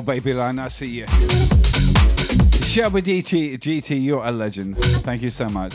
[0.07, 1.07] Baby line, I see you.
[2.63, 4.79] Shelby DT, GT, you're a legend.
[4.79, 5.75] Thank you so much.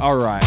[0.00, 0.42] All right.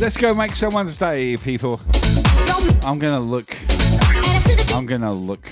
[0.00, 1.80] Let's go make someone's day, people.
[2.84, 3.56] I'm gonna look.
[4.72, 5.48] I'm gonna look.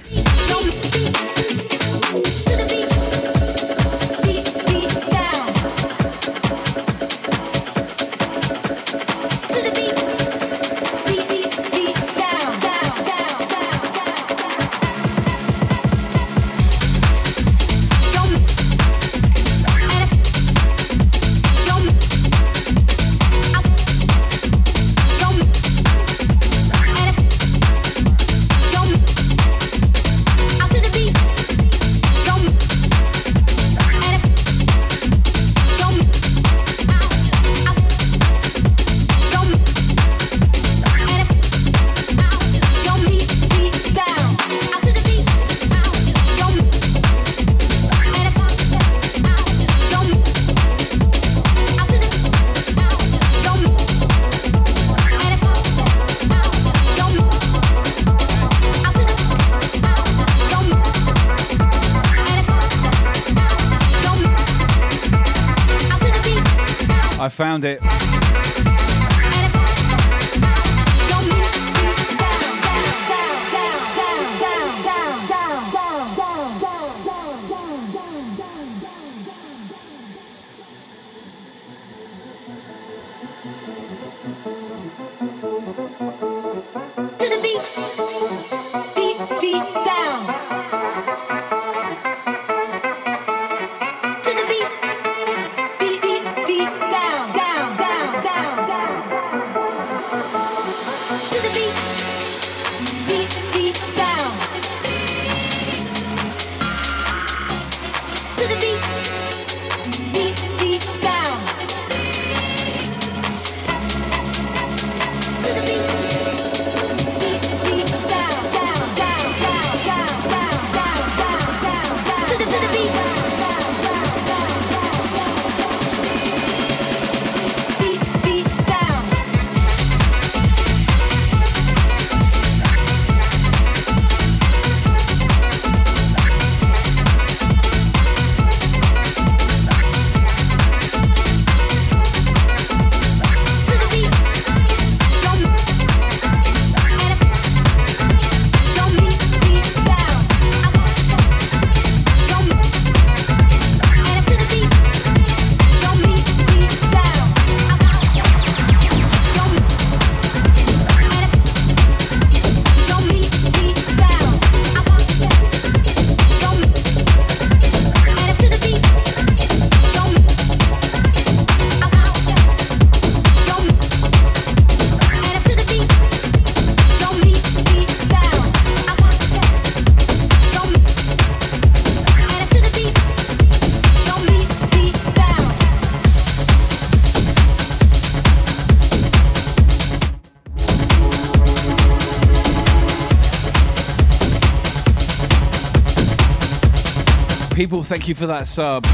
[197.90, 198.86] Thank you for that sub.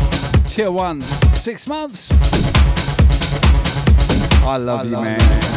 [0.49, 2.09] Tier one, six months.
[4.43, 5.56] I love you, man.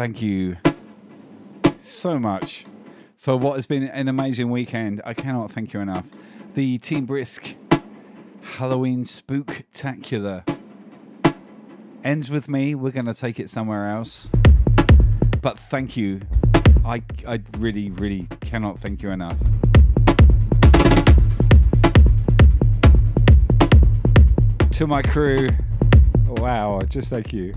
[0.00, 0.56] Thank you
[1.78, 2.64] so much
[3.16, 5.02] for what has been an amazing weekend.
[5.04, 6.06] I cannot thank you enough.
[6.54, 7.54] The Team Brisk
[8.40, 10.42] Halloween Spooktacular
[12.02, 12.74] ends with me.
[12.74, 14.30] We're going to take it somewhere else.
[15.42, 16.22] But thank you.
[16.82, 19.36] I, I really, really cannot thank you enough.
[24.70, 25.48] To my crew,
[26.26, 27.52] wow, just thank you.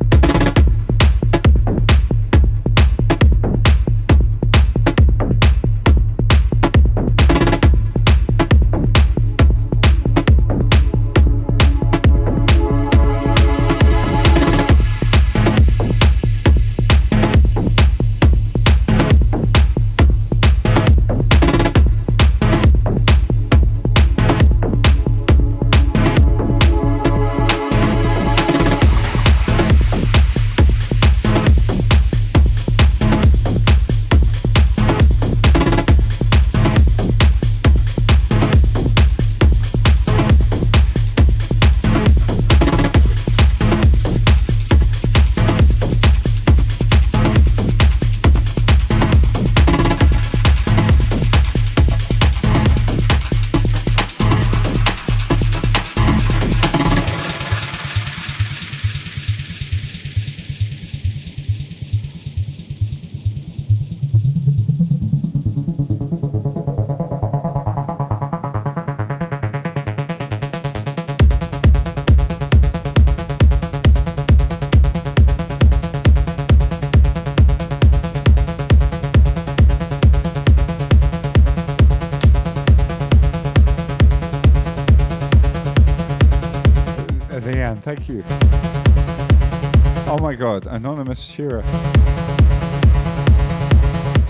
[91.14, 91.62] Anonymous cheerer.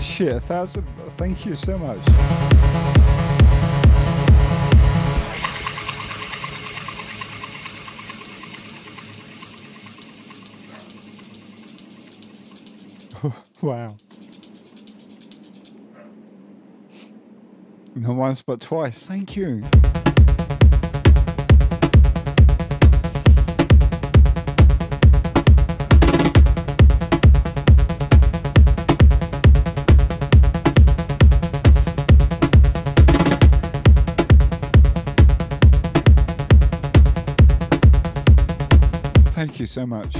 [0.02, 0.82] Shit, a thousand.
[1.16, 1.98] Thank you so much.
[13.62, 13.88] wow.
[17.94, 19.06] Not once but twice.
[19.06, 19.62] Thank you.
[39.64, 40.14] You so much.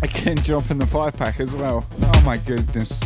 [0.00, 1.86] Again, jump in the five pack as well.
[2.00, 3.00] Oh my goodness.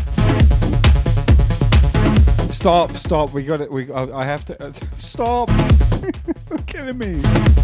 [2.55, 3.33] Stop, stop.
[3.33, 3.73] We got it.
[3.73, 3.91] We.
[3.93, 4.63] I have to.
[4.63, 5.51] Uh, stop.
[6.49, 7.62] You're killing me.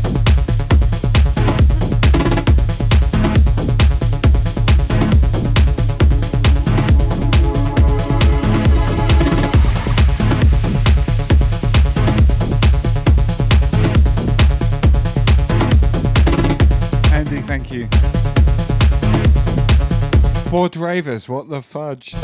[20.59, 22.15] Board Ravers, what the fudge?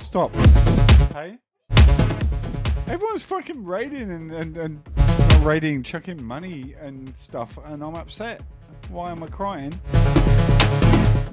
[0.00, 0.34] Stop.
[1.12, 1.36] Hey?
[2.90, 8.40] Everyone's fucking raiding and, and, and not raiding, chucking money and stuff, and I'm upset.
[8.88, 9.78] Why am I crying?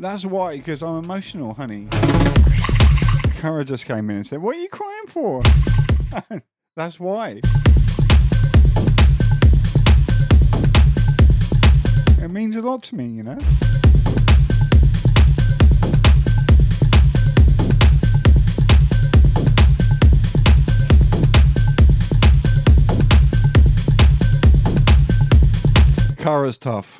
[0.01, 1.87] That's why, because I'm emotional, honey.
[3.37, 5.41] Kara just came in and said, What are you crying for?
[6.75, 7.39] That's why.
[12.21, 13.37] It means a lot to me, you know?
[26.25, 26.99] Kara's tough.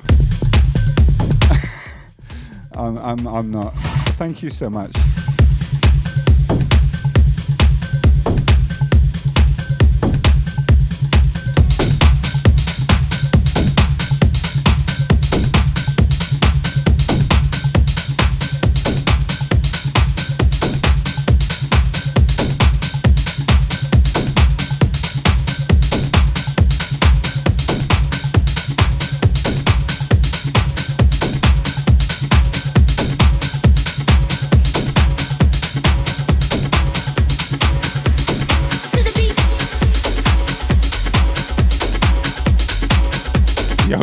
[2.78, 3.74] I'm, I'm, I'm not.
[4.20, 4.96] Thank you so much.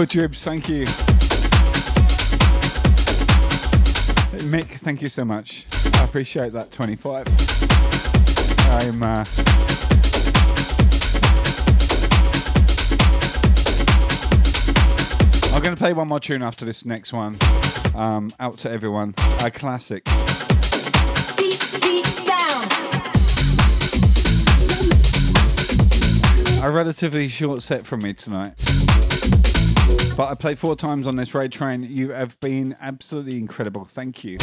[0.05, 0.85] Dribs, thank you.
[4.49, 5.65] Mick, thank you so much.
[5.95, 7.27] I appreciate that 25.
[8.69, 9.03] I'm.
[9.03, 9.23] Uh,
[15.53, 17.37] I'm going to play one more tune after this next one.
[17.95, 19.13] Um, out to everyone.
[19.41, 20.03] A classic.
[26.61, 28.53] A relatively short set from me tonight.
[30.15, 31.83] But I played four times on this raid train.
[31.83, 33.85] You have been absolutely incredible.
[33.85, 34.37] Thank you.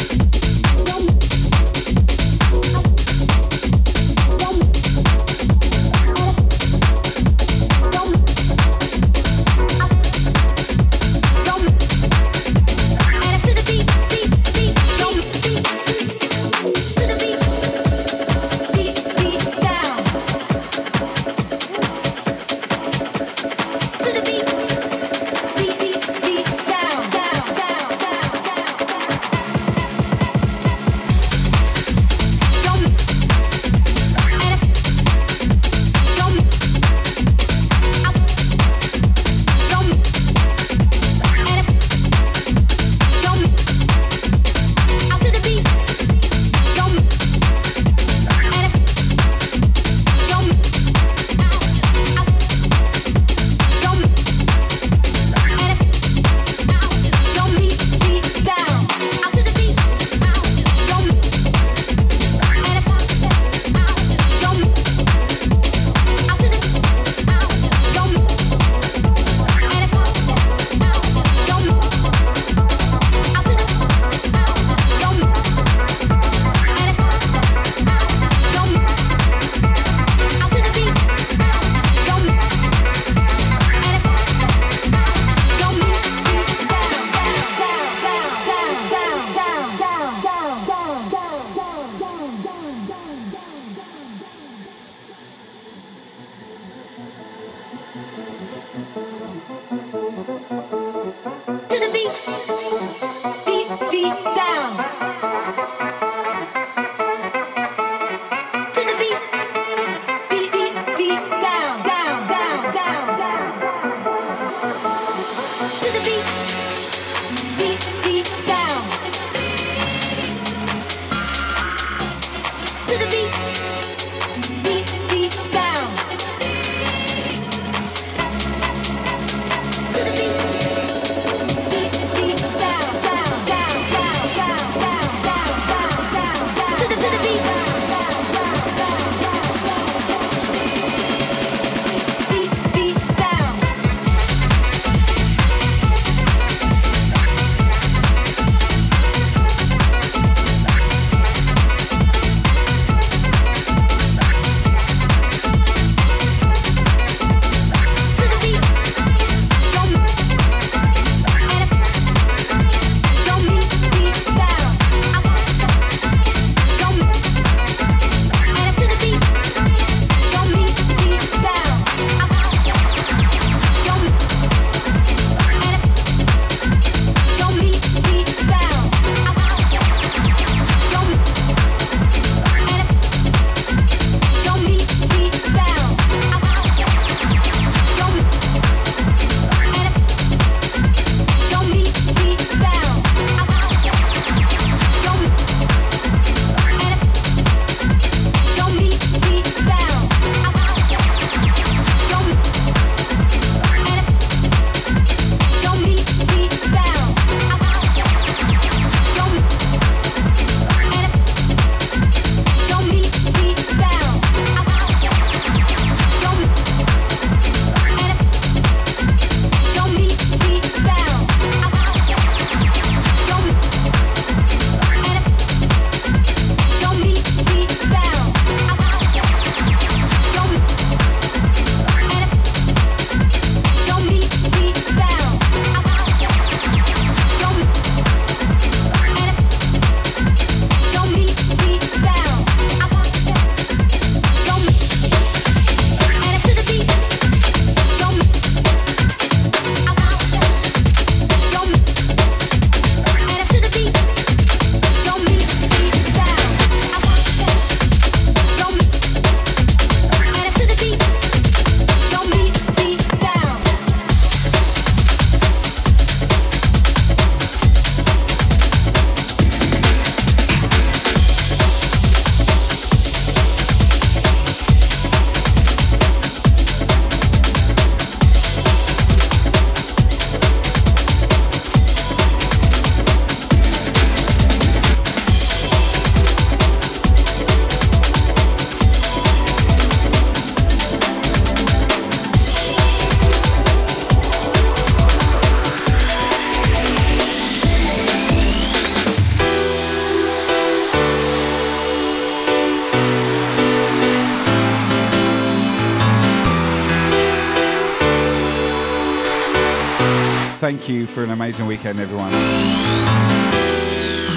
[310.61, 312.29] Thank you for an amazing weekend, everyone.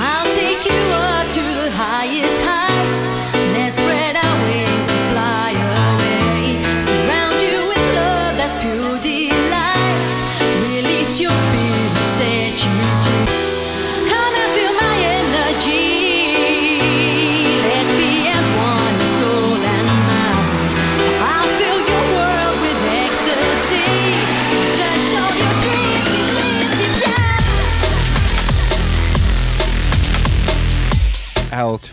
[0.01, 3.14] I'll take you up to the highest heights.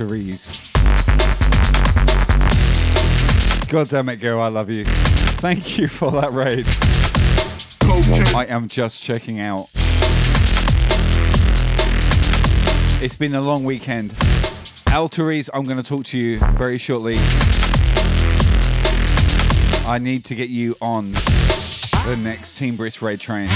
[0.01, 0.71] Therese.
[3.67, 4.83] God damn it, girl, I love you.
[4.83, 6.65] Thank you for that raid.
[8.35, 9.69] I am just checking out.
[13.03, 14.15] It's been a long weekend.
[14.88, 17.17] Al Therese, I'm going to talk to you very shortly.
[19.85, 23.49] I need to get you on the next Team Brisk raid train.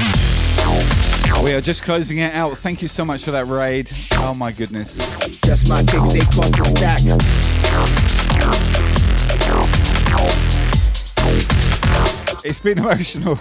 [1.46, 2.58] We are just closing it out.
[2.58, 3.88] Thank you so much for that raid.
[4.14, 4.98] Oh my goodness.
[5.42, 7.02] Just my kicks, they cross the stack.
[12.44, 13.36] It's been emotional.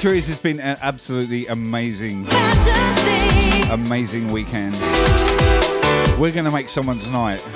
[0.00, 2.26] Therese has been an absolutely amazing,
[3.70, 4.74] amazing weekend.
[6.18, 7.46] We're going to make someone's night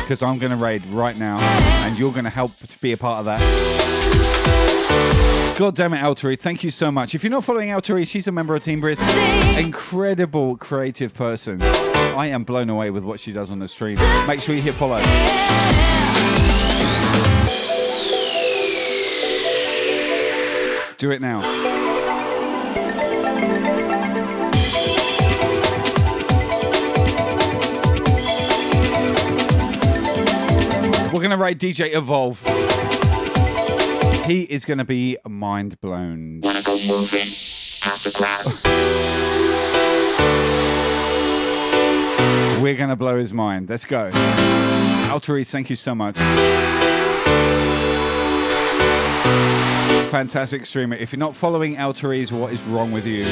[0.00, 1.38] because I'm going to raid right now
[1.84, 3.38] and you're going to help to be a part of that.
[5.58, 7.14] God damn it, Al thank you so much.
[7.14, 9.02] If you're not following Al she's a member of Team Brisk.
[9.58, 11.60] Incredible creative person.
[11.60, 13.98] I am blown away with what she does on the stream.
[14.26, 15.02] Make sure you hit follow.
[20.96, 21.69] Do it now.
[31.12, 32.40] We're going to rate DJ Evolve.
[34.26, 36.40] He is going to be mind blown.
[42.62, 43.68] We're going to blow his mind.
[43.68, 44.10] Let's go.
[45.10, 46.16] Alterise, thank you so much.
[50.10, 50.94] Fantastic streamer.
[50.94, 53.24] If you're not following Alterise, what is wrong with you?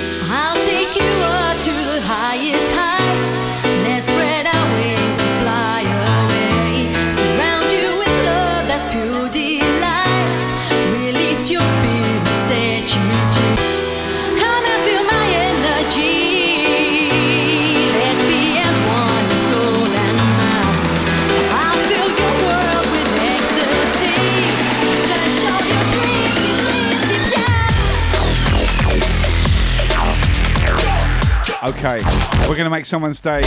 [31.64, 32.00] Okay,
[32.48, 33.40] we're to make someone's day.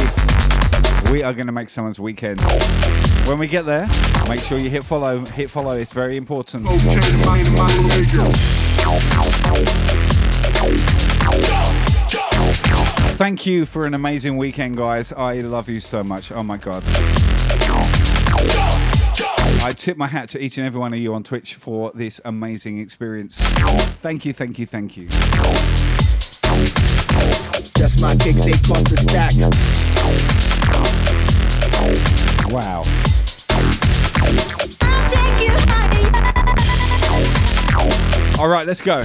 [1.10, 2.42] We are to make someone's weekend.
[3.26, 3.88] When we get there,
[4.28, 5.24] make sure you hit follow.
[5.24, 6.68] Hit follow, it's very important.
[13.18, 15.14] Thank you for an amazing weekend, guys.
[15.14, 16.34] I love you so much.
[16.34, 16.84] Oh my God.
[19.64, 22.20] I tip my hat to each and every one of you on Twitch for this
[22.26, 23.40] amazing experience.
[24.02, 25.08] Thank you, thank you, thank you.
[27.82, 29.32] Just my gigs, they cost a stack.
[32.52, 32.84] Wow.
[38.40, 39.02] All right, let's go.